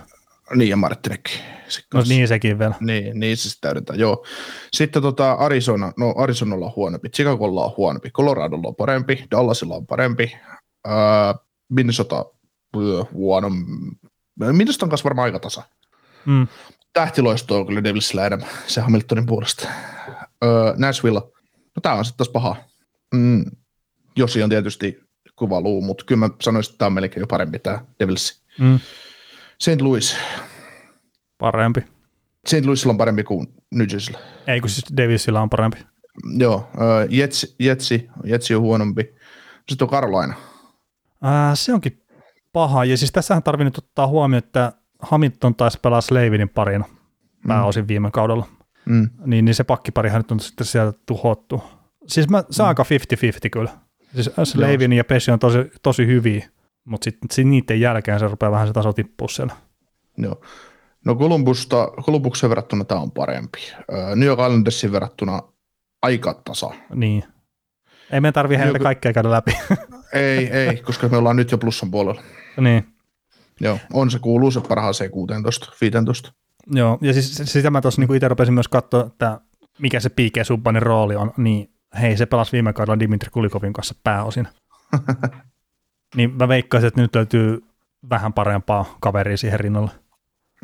Niin, 0.56 0.70
ja 0.70 0.76
Marttinek. 0.76 1.30
No 1.94 2.04
niin 2.08 2.28
sekin 2.28 2.60
vielä. 2.60 2.76
Niin, 2.80 3.20
niin 3.20 3.38
se 3.38 3.60
täydentää, 3.62 3.96
joo. 3.96 4.26
Sitten 4.74 5.02
tota 5.02 5.32
Arizona, 5.32 5.94
no 5.98 6.14
Arizonalla 6.18 6.66
on 6.66 6.76
huonompi, 6.76 7.10
Chicagolla 7.10 7.66
on 7.66 7.74
huonompi, 7.78 8.10
Coloradolla 8.10 8.68
on 8.68 8.76
parempi, 8.76 9.26
Dallasilla 9.32 9.76
on 9.76 9.88
parempi, 9.88 10.38
ää, 10.86 11.36
Minnesota 11.70 12.26
öö, 12.78 13.04
huono, 13.14 13.52
Minnesota 14.52 14.86
on 14.86 14.90
kanssa 14.90 15.04
varmaan 15.04 15.26
aika 15.26 15.40
tasa. 15.40 15.64
Mm. 16.26 16.48
Tähtiloisto 16.94 17.58
on 17.58 17.68
kyllä 17.68 17.84
Devilsillä 17.84 18.26
enemmän, 18.26 18.50
se 18.68 18.82
Hamiltonin 18.82 19.26
puolesta. 19.26 19.70
Öö, 20.44 20.74
Nashville, 20.78 21.20
no 21.76 21.80
tää 21.82 21.94
on 21.94 22.06
sitten 22.06 22.18
taas 22.18 22.30
paha. 22.30 22.56
Mm, 23.14 23.46
Josi 24.16 24.44
on 24.44 24.50
tietysti 24.50 25.00
kuva 25.36 25.62
luu, 25.62 25.82
mutta 25.82 26.06
kyllä 26.06 26.20
mä 26.20 26.30
sanoisin, 26.42 26.72
että 26.72 26.78
tää 26.78 26.86
on 26.86 26.94
melkein 26.94 27.22
jo 27.22 27.28
parempi 27.28 27.60
tää 27.60 27.86
Devils. 28.00 28.42
Mm. 28.60 28.80
St. 29.60 29.82
Louis, 29.82 30.18
Parempi. 31.38 31.82
St. 32.48 32.66
Louisilla 32.66 32.92
on 32.92 32.98
parempi 32.98 33.24
kuin 33.24 33.48
New 33.72 33.88
Jerseyllä. 33.92 34.20
Ei 34.48 34.62
kun 34.62 34.70
siis 34.70 34.98
Davisilla 34.98 35.42
on 35.42 35.50
parempi. 35.50 35.78
Joo, 36.38 36.70
äh, 36.74 37.08
Jetsi, 37.10 37.56
Jetsi, 37.60 38.10
Jetsi 38.24 38.56
on 38.56 38.62
huonompi. 38.62 39.16
Sitten 39.70 39.86
on 39.86 39.90
Carolina. 39.90 40.36
Ää, 41.22 41.56
se 41.56 41.74
onkin 41.74 42.04
paha. 42.54 42.86
Ja 42.86 42.98
siis 42.98 43.12
tässähän 43.12 43.44
tarvii 43.44 43.66
nyt 43.66 43.78
ottaa 43.78 44.08
huomioon, 44.08 44.44
että 44.44 44.74
Hamilton 45.00 45.56
taisi 45.56 45.80
pelaa 45.82 46.02
Slavinin 46.02 46.50
parina 46.50 46.86
pääosin 47.48 47.88
viime 47.88 48.12
kaudella. 48.12 48.48
Mm. 48.86 49.10
Niin, 49.26 49.46
niin 49.46 49.56
se 49.56 49.64
pakkiparihan 49.64 50.20
nyt 50.20 50.32
on 50.32 50.40
sitten 50.40 50.68
sieltä 50.68 51.00
tuhottu. 51.06 51.64
Siis 52.08 52.30
mä, 52.30 52.44
se 52.50 52.64
on 52.64 52.68
aika 52.68 52.84
50-50 52.84 53.50
kyllä. 53.52 53.72
Siis 54.14 54.32
Slavin 54.44 54.94
ja 54.94 55.04
Pesci 55.04 55.32
on 55.32 55.40
tosi, 55.40 55.58
tosi 55.84 56.08
hyviä, 56.08 56.48
mutta 56.86 57.06
sitten 57.06 57.28
sit 57.32 57.48
niiden 57.48 57.82
jälkeen 57.82 58.20
se 58.20 58.28
rupeaa 58.28 58.52
vähän 58.52 58.68
se 58.68 58.74
taso 58.74 58.94
tippua 58.94 59.28
siellä. 59.28 59.56
Joo. 60.18 60.42
No 61.06 61.16
Columbusta, 61.16 61.92
Columbuksen 62.02 62.50
verrattuna 62.50 62.84
tämä 62.84 63.02
on 63.02 63.12
parempi. 63.12 63.60
New 64.16 64.28
York 64.28 64.40
Islandersin 64.40 64.92
verrattuna 64.92 65.42
aika 66.02 66.42
tasa. 66.46 66.70
Niin. 66.96 67.24
Ei 68.12 68.22
me 68.22 68.32
tarvitse 68.32 68.64
heitä 68.66 68.80
kaikkea 68.80 69.14
käydä 69.14 69.32
läpi. 69.32 69.58
ei, 70.14 70.50
ei, 70.50 70.78
koska 70.78 71.08
me 71.08 71.18
ollaan 71.18 71.36
nyt 71.36 71.52
jo 71.52 71.58
plussan 71.58 71.92
puolella. 71.92 72.22
niin. 72.62 72.88
Joo, 73.60 73.80
on 73.94 74.12
se 74.12 74.20
kuuluu 74.20 74.52
se 74.52 74.62
parhaaseen 74.62 75.12
16, 75.12 75.72
15. 75.82 76.34
Joo, 76.72 76.98
ja 77.02 77.14
siis 77.14 77.42
sitä 77.44 77.70
mä 77.70 77.82
tuossa 77.82 78.02
niinku 78.02 78.14
itse 78.14 78.28
rupesin 78.28 78.54
myös 78.54 78.68
katsoa, 78.68 79.06
että 79.06 79.42
mikä 79.80 80.00
se 80.00 80.10
P.K. 80.10 80.44
Subbanin 80.44 80.82
rooli 80.82 81.16
on, 81.16 81.32
niin 81.38 81.70
hei, 82.02 82.18
se 82.18 82.26
pelasi 82.26 82.52
viime 82.52 82.74
kaudella 82.74 83.00
Dimitri 83.00 83.30
Kulikovin 83.30 83.74
kanssa 83.74 83.96
pääosin. 84.04 84.48
niin 86.16 86.36
mä 86.36 86.48
veikkaisin, 86.48 86.88
että 86.88 87.02
nyt 87.02 87.16
löytyy 87.16 87.64
vähän 88.10 88.34
parempaa 88.34 88.98
kaveria 89.02 89.38
siihen 89.38 89.60
rinnalle. 89.60 89.92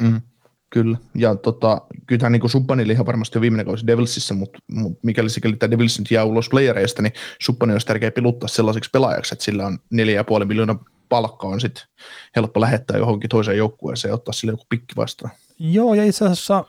Mm, 0.01 0.21
kyllä, 0.69 0.97
ja 1.15 1.35
tota, 1.35 1.81
kyllähän 2.07 2.31
niin 2.31 2.49
Subbanille 2.49 2.93
ihan 2.93 3.05
varmasti 3.05 3.37
jo 3.37 3.41
viimeinen 3.41 3.65
kausi 3.65 3.87
Devilsissä, 3.87 4.33
mutta, 4.33 4.59
mutta 4.71 4.99
mikäli 5.03 5.29
sikäli 5.29 5.55
tämä 5.55 5.71
Devils 5.71 5.99
nyt 5.99 6.11
jää 6.11 6.23
ulos 6.23 6.49
playereista, 6.49 7.01
niin 7.01 7.13
Subbani 7.41 7.73
olisi 7.73 7.87
tärkeää 7.87 8.11
piluttaa 8.11 8.47
sellaiseksi 8.47 8.89
pelaajaksi, 8.93 9.35
että 9.35 9.45
sillä 9.45 9.65
on 9.65 9.79
4,5 10.39 10.45
miljoonaa 10.45 10.83
palkka 11.09 11.47
on 11.47 11.61
sitten 11.61 11.83
helppo 12.35 12.61
lähettää 12.61 12.97
johonkin 12.97 13.29
toiseen 13.29 13.57
joukkueeseen 13.57 14.09
ja 14.09 14.15
ottaa 14.15 14.33
sille 14.33 14.53
joku 14.53 14.63
pikki 14.69 14.95
vastaan. 14.95 15.33
Joo, 15.59 15.93
ja 15.93 16.03
itse 16.03 16.25
asiassa 16.25 16.65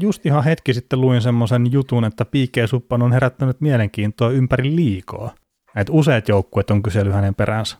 just 0.00 0.26
ihan 0.26 0.44
hetki 0.44 0.74
sitten 0.74 1.00
luin 1.00 1.22
semmoisen 1.22 1.72
jutun, 1.72 2.04
että 2.04 2.24
P.K. 2.24 2.68
Suppan 2.68 3.02
on 3.02 3.12
herättänyt 3.12 3.60
mielenkiintoa 3.60 4.30
ympäri 4.30 4.76
liikoa. 4.76 5.34
Että 5.76 5.92
useat 5.92 6.28
joukkueet 6.28 6.70
on 6.70 6.82
kysely 6.82 7.10
hänen 7.10 7.34
peräänsä. 7.34 7.76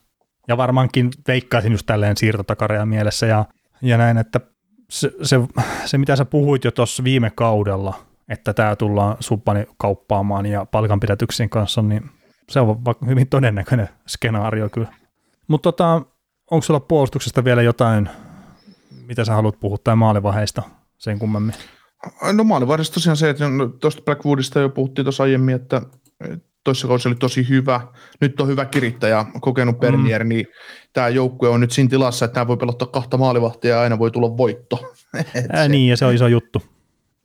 Ja 0.48 0.56
varmaankin 0.56 1.10
veikkaisin 1.28 1.72
just 1.72 1.86
tälleen 1.86 2.16
siirtotakareja 2.16 2.86
mielessä 2.86 3.26
ja, 3.26 3.44
ja 3.82 3.98
näin, 3.98 4.18
että 4.18 4.40
se, 4.90 5.12
se, 5.22 5.40
se, 5.84 5.98
mitä 5.98 6.16
sä 6.16 6.24
puhuit 6.24 6.64
jo 6.64 6.70
tuossa 6.70 7.04
viime 7.04 7.32
kaudella, 7.34 7.94
että 8.28 8.54
tämä 8.54 8.76
tullaan 8.76 9.16
suppani 9.20 9.66
kauppaamaan 9.76 10.46
ja 10.46 10.64
palkanpidätyksien 10.64 11.50
kanssa, 11.50 11.82
niin 11.82 12.10
se 12.48 12.60
on 12.60 12.76
hyvin 13.06 13.28
todennäköinen 13.28 13.88
skenaario 14.06 14.68
kyllä. 14.68 14.88
Mutta 15.48 15.72
tota, 15.72 16.02
onko 16.50 16.62
sulla 16.62 16.80
puolustuksesta 16.80 17.44
vielä 17.44 17.62
jotain, 17.62 18.08
mitä 19.06 19.24
sä 19.24 19.32
haluat 19.32 19.60
puhua, 19.60 19.78
tai 19.84 19.96
maalivaheista 19.96 20.62
sen 20.98 21.18
kummemmin? 21.18 21.54
No 22.32 22.44
maalivahdista 22.44 22.94
tosiaan 22.94 23.16
se, 23.16 23.30
että 23.30 23.48
no, 23.48 23.66
tuosta 23.66 24.02
Blackwoodista 24.02 24.60
jo 24.60 24.68
puhuttiin 24.68 25.04
tuossa 25.04 25.22
aiemmin, 25.22 25.54
että 25.54 25.82
toisessa 26.64 26.88
kausi 26.88 27.08
oli 27.08 27.16
tosi 27.16 27.48
hyvä. 27.48 27.80
Nyt 28.20 28.40
on 28.40 28.48
hyvä 28.48 28.64
kirittäjä, 28.64 29.26
kokenut 29.40 29.80
Bernier, 29.80 30.24
mm. 30.24 30.28
niin 30.28 30.46
tämä 30.92 31.08
joukkue 31.08 31.48
on 31.48 31.60
nyt 31.60 31.70
siinä 31.70 31.90
tilassa, 31.90 32.24
että 32.24 32.34
tämä 32.34 32.48
voi 32.48 32.56
pelottaa 32.56 32.88
kahta 32.88 33.16
maalivahtia 33.16 33.74
ja 33.74 33.80
aina 33.80 33.98
voi 33.98 34.10
tulla 34.10 34.36
voitto. 34.36 34.94
Ää, 35.52 35.62
se, 35.62 35.68
niin, 35.68 35.88
ja 35.88 35.96
se 35.96 36.04
on 36.04 36.14
iso 36.14 36.26
juttu. 36.26 36.62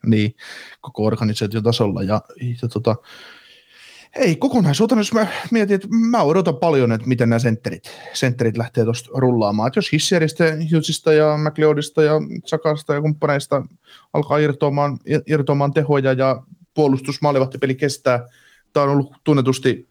Niin, 0.05 0.35
koko 0.81 1.05
organisaatiotasolla. 1.05 2.03
Ja, 2.03 2.21
ja 2.61 2.67
tota, 2.67 2.95
ei, 4.15 4.35
kokonaisuutena, 4.35 5.01
jos 5.01 5.13
mä 5.13 5.27
mietin, 5.51 5.75
että 5.75 5.87
mä 6.11 6.21
odotan 6.21 6.57
paljon, 6.57 6.91
että 6.91 7.07
miten 7.07 7.29
nämä 7.29 7.39
sentterit, 7.39 7.91
sentterit 8.13 8.57
lähtee 8.57 8.83
tuosta 8.83 9.09
rullaamaan. 9.13 9.67
Että 9.67 9.77
jos 9.77 9.91
Hissieristä, 9.91 10.43
Hughesista 10.43 11.13
ja 11.13 11.37
McLeodista 11.37 12.03
ja 12.03 12.13
Sakasta 12.45 12.93
ja 12.93 13.01
kumppaneista 13.01 13.65
alkaa 14.13 14.37
irtoamaan, 14.37 14.99
irtoamaan 15.27 15.73
tehoja 15.73 16.13
ja 16.13 16.43
puolustusmaalivahtipeli 16.73 17.75
kestää, 17.75 18.27
tämä 18.73 18.83
on 18.83 18.89
ollut 18.89 19.13
tunnetusti 19.23 19.89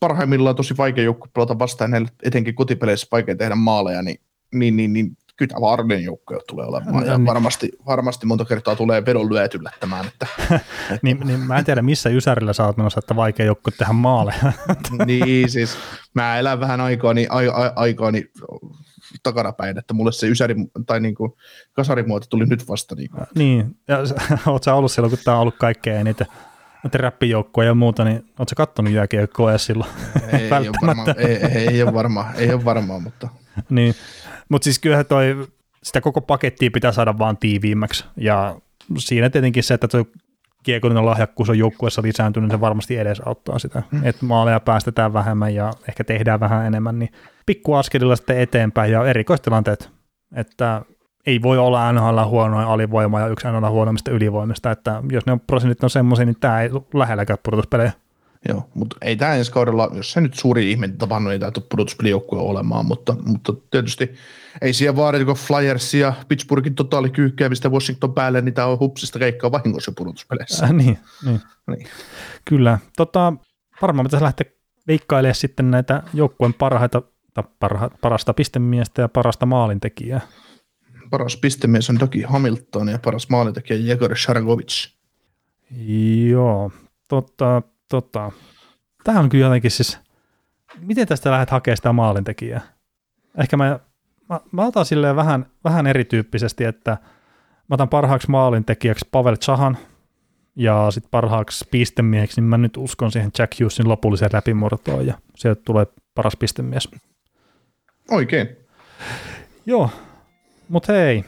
parhaimmillaan 0.00 0.56
tosi 0.56 0.76
vaikea 0.76 1.04
joukko 1.04 1.28
pelata 1.34 1.58
vastaan, 1.58 1.90
näille 1.90 2.08
etenkin 2.22 2.54
kotipeleissä 2.54 3.06
vaikea 3.12 3.36
tehdä 3.36 3.54
maaleja, 3.54 4.02
niin, 4.02 4.20
niin, 4.54 4.76
niin, 4.76 4.92
niin 4.92 5.16
kyllä 5.36 5.48
tämä 5.48 5.72
Arden 5.72 6.04
joukko 6.04 6.40
tulee 6.48 6.66
olemaan. 6.66 7.06
Ja 7.06 7.18
niin. 7.18 7.26
varmasti, 7.26 7.70
varmasti 7.86 8.26
monta 8.26 8.44
kertaa 8.44 8.76
tulee 8.76 9.06
vedon 9.06 9.32
lyöt 9.32 9.54
yllättämään. 9.54 10.06
Että, 10.06 10.26
niin, 11.02 11.20
niin, 11.24 11.40
mä 11.40 11.58
en 11.58 11.64
tiedä, 11.64 11.82
missä 11.82 12.10
Ysärillä 12.10 12.52
sä 12.52 12.66
oot 12.66 12.76
menossa, 12.76 12.98
että 12.98 13.16
vaikea 13.16 13.46
joukko 13.46 13.70
tehdä 13.70 13.92
maaleja. 13.92 14.52
niin, 15.06 15.50
siis 15.50 15.76
mä 16.14 16.38
elän 16.38 16.60
vähän 16.60 16.80
aikaani, 16.80 17.26
a, 17.30 17.36
a, 17.36 17.72
aikaani 17.76 18.24
takanapäin, 19.22 19.78
että 19.78 19.94
mulle 19.94 20.12
se 20.12 20.28
ysäri, 20.28 20.54
tai 20.86 21.00
niin 21.00 21.14
kuin 21.14 21.32
kasarimuoto 21.72 22.26
tuli 22.30 22.46
nyt 22.46 22.68
vasta. 22.68 22.94
Niin, 22.94 23.10
kuin. 23.10 23.26
niin. 23.34 23.76
ja 23.88 23.98
oot 24.52 24.62
sä 24.62 24.74
ollut 24.74 24.92
silloin, 24.92 25.10
kun 25.10 25.18
tämä 25.24 25.36
on 25.36 25.40
ollut 25.40 25.56
kaikkea 25.58 25.98
eniten 25.98 26.26
näitä 26.84 26.98
räppijoukkoja 26.98 27.68
ja 27.68 27.74
muuta, 27.74 28.04
niin 28.04 28.16
ootko 28.38 28.54
kattonut 28.56 28.92
jääkiekkoa 28.92 29.50
edes 29.50 29.66
silloin? 29.66 29.90
Ei, 30.32 30.40
ei, 30.40 30.68
ole 30.68 30.76
varma, 30.86 31.04
ei, 31.18 31.36
ei, 31.36 31.68
ei, 31.68 31.82
ole 31.82 31.94
varmaa, 31.94 32.32
ei 32.36 32.52
ole 32.52 32.64
varmaa, 32.64 33.00
mutta... 33.00 33.28
niin, 33.70 33.94
mutta 34.48 34.64
siis 34.64 34.78
kyllähän 34.78 35.06
toi, 35.06 35.46
sitä 35.82 36.00
koko 36.00 36.20
pakettia 36.20 36.70
pitää 36.70 36.92
saada 36.92 37.18
vaan 37.18 37.36
tiiviimmäksi, 37.36 38.04
ja 38.16 38.56
siinä 38.98 39.30
tietenkin 39.30 39.62
se, 39.62 39.74
että 39.74 39.88
tuo 39.88 40.04
kiekollinen 40.62 41.06
lahjakkuus 41.06 41.50
on 41.50 41.58
joukkueessa 41.58 42.02
lisääntynyt, 42.02 42.50
se 42.50 42.60
varmasti 42.60 42.96
edesauttaa 42.96 43.58
sitä, 43.58 43.82
hmm. 43.90 44.06
että 44.06 44.26
maaleja 44.26 44.60
päästetään 44.60 45.12
vähemmän 45.12 45.54
ja 45.54 45.72
ehkä 45.88 46.04
tehdään 46.04 46.40
vähän 46.40 46.66
enemmän, 46.66 46.98
niin 46.98 47.12
pikkuaskelilla 47.46 48.16
sitten 48.16 48.40
eteenpäin 48.40 48.92
ja 48.92 49.06
erikoistilanteet, 49.06 49.90
että 50.36 50.82
ei 51.26 51.42
voi 51.42 51.58
olla 51.58 51.92
NHL 51.92 52.24
huonoin 52.24 52.66
alivoima 52.66 53.20
ja 53.20 53.28
yksi 53.28 53.46
NHL 53.48 53.68
huonoimmista 53.68 54.10
ylivoimista, 54.10 54.70
että 54.70 55.02
jos 55.10 55.26
ne 55.26 55.32
on 55.32 55.40
prosentit 55.40 55.84
on 55.84 55.90
semmoisia, 55.90 56.24
niin 56.24 56.36
tämä 56.40 56.60
ei 56.60 56.70
lähelläkään 56.94 57.38
pudotuspelejä. 57.42 57.92
Joo, 58.48 58.68
mutta 58.74 58.96
ei 59.02 59.16
tämä 59.16 59.34
ensi 59.34 59.52
kaudella, 59.52 59.90
jos 59.92 60.12
se 60.12 60.20
nyt 60.20 60.34
suuri 60.34 60.70
ihme 60.70 60.88
tapahtunut, 60.88 61.30
niin 61.30 61.40
tämä 61.40 61.52
pudotuspelijoukkue 61.68 62.38
olemaan, 62.38 62.86
mutta, 62.86 63.16
mutta 63.24 63.52
tietysti 63.70 64.14
ei 64.62 64.72
siellä 64.72 64.96
vaadita, 64.96 65.24
kun 65.24 65.34
Flyers 65.34 65.94
ja 65.94 66.12
Pittsburghin 66.28 66.74
totaali 66.74 67.10
kyykkäämistä 67.10 67.68
Washington 67.68 68.14
päälle, 68.14 68.40
niin 68.40 68.54
tämä 68.54 68.66
on 68.66 68.78
hupsista 68.78 69.18
keikkaa 69.18 69.52
vahingossa 69.52 69.92
pudotuspeleissä. 69.96 70.64
Äh, 70.64 70.72
niin, 70.72 70.98
niin. 71.24 71.40
niin. 71.66 71.86
Kyllä. 72.44 72.78
Tota, 72.96 73.32
varmaan 73.82 74.06
pitäisi 74.06 74.24
lähteä 74.24 74.50
veikkailemaan 74.88 75.34
sitten 75.34 75.70
näitä 75.70 76.02
joukkueen 76.14 76.54
parhaita, 76.54 77.02
parha, 77.60 77.90
parasta 78.00 78.34
pistemiestä 78.34 79.02
ja 79.02 79.08
parasta 79.08 79.46
maalintekijää 79.46 80.20
paras 81.10 81.36
pistemies 81.36 81.90
on 81.90 82.00
Doki 82.00 82.22
Hamilton 82.22 82.88
ja 82.88 82.98
paras 82.98 83.28
maalintekijä 83.28 83.78
Jegor 83.78 84.16
Sharagovic. 84.16 84.88
Joo, 86.28 86.72
totta, 87.08 87.62
totta. 87.88 88.32
Tämä 89.04 89.20
on 89.20 89.28
kyllä 89.28 89.46
jotenkin 89.46 89.70
siis, 89.70 89.98
miten 90.80 91.08
tästä 91.08 91.30
lähdet 91.30 91.50
hakemaan 91.50 91.76
sitä 91.76 91.92
maalintekijää? 91.92 92.60
Ehkä 93.40 93.56
mä, 93.56 93.78
mä, 94.28 94.40
mä 94.52 94.66
otan 94.66 94.84
silleen 94.84 95.16
vähän, 95.16 95.46
vähän 95.64 95.86
erityyppisesti, 95.86 96.64
että 96.64 96.90
mä 97.68 97.74
otan 97.74 97.88
parhaaksi 97.88 98.30
maalintekijäksi 98.30 99.08
Pavel 99.10 99.36
Chahan 99.36 99.78
ja 100.56 100.90
sitten 100.90 101.10
parhaaksi 101.10 101.64
pistemieheksi, 101.70 102.40
niin 102.40 102.48
mä 102.48 102.58
nyt 102.58 102.76
uskon 102.76 103.12
siihen 103.12 103.30
Jack 103.38 103.60
Hughesin 103.60 103.88
lopulliseen 103.88 104.30
läpimurtoon 104.32 105.06
ja 105.06 105.18
sieltä 105.36 105.62
tulee 105.64 105.86
paras 106.14 106.36
pistemies. 106.36 106.88
Oikein. 108.10 108.48
Joo, 109.66 109.90
mutta 110.68 110.92
hei, 110.92 111.24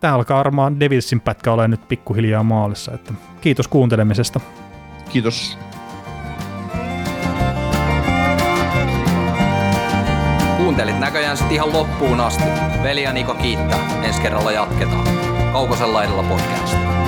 tämä 0.00 0.14
alkaa 0.14 0.38
varmaan 0.38 0.80
Devilsin 0.80 1.20
pätkä 1.20 1.52
ole 1.52 1.68
nyt 1.68 1.88
pikkuhiljaa 1.88 2.42
maalissa, 2.42 2.92
että 2.94 3.12
kiitos 3.40 3.68
kuuntelemisesta. 3.68 4.40
Kiitos. 5.12 5.58
Kuuntelit 10.56 11.00
näköjään 11.00 11.36
sitten 11.36 11.54
ihan 11.54 11.72
loppuun 11.72 12.20
asti. 12.20 12.44
Veli 12.82 13.02
ja 13.02 13.12
Niko 13.12 13.34
kiittää. 13.34 14.02
Ensi 14.02 14.20
kerralla 14.20 14.52
jatketaan. 14.52 15.08
Kaukosella 15.52 16.04
edellä 16.04 16.22
podcast. 16.22 17.07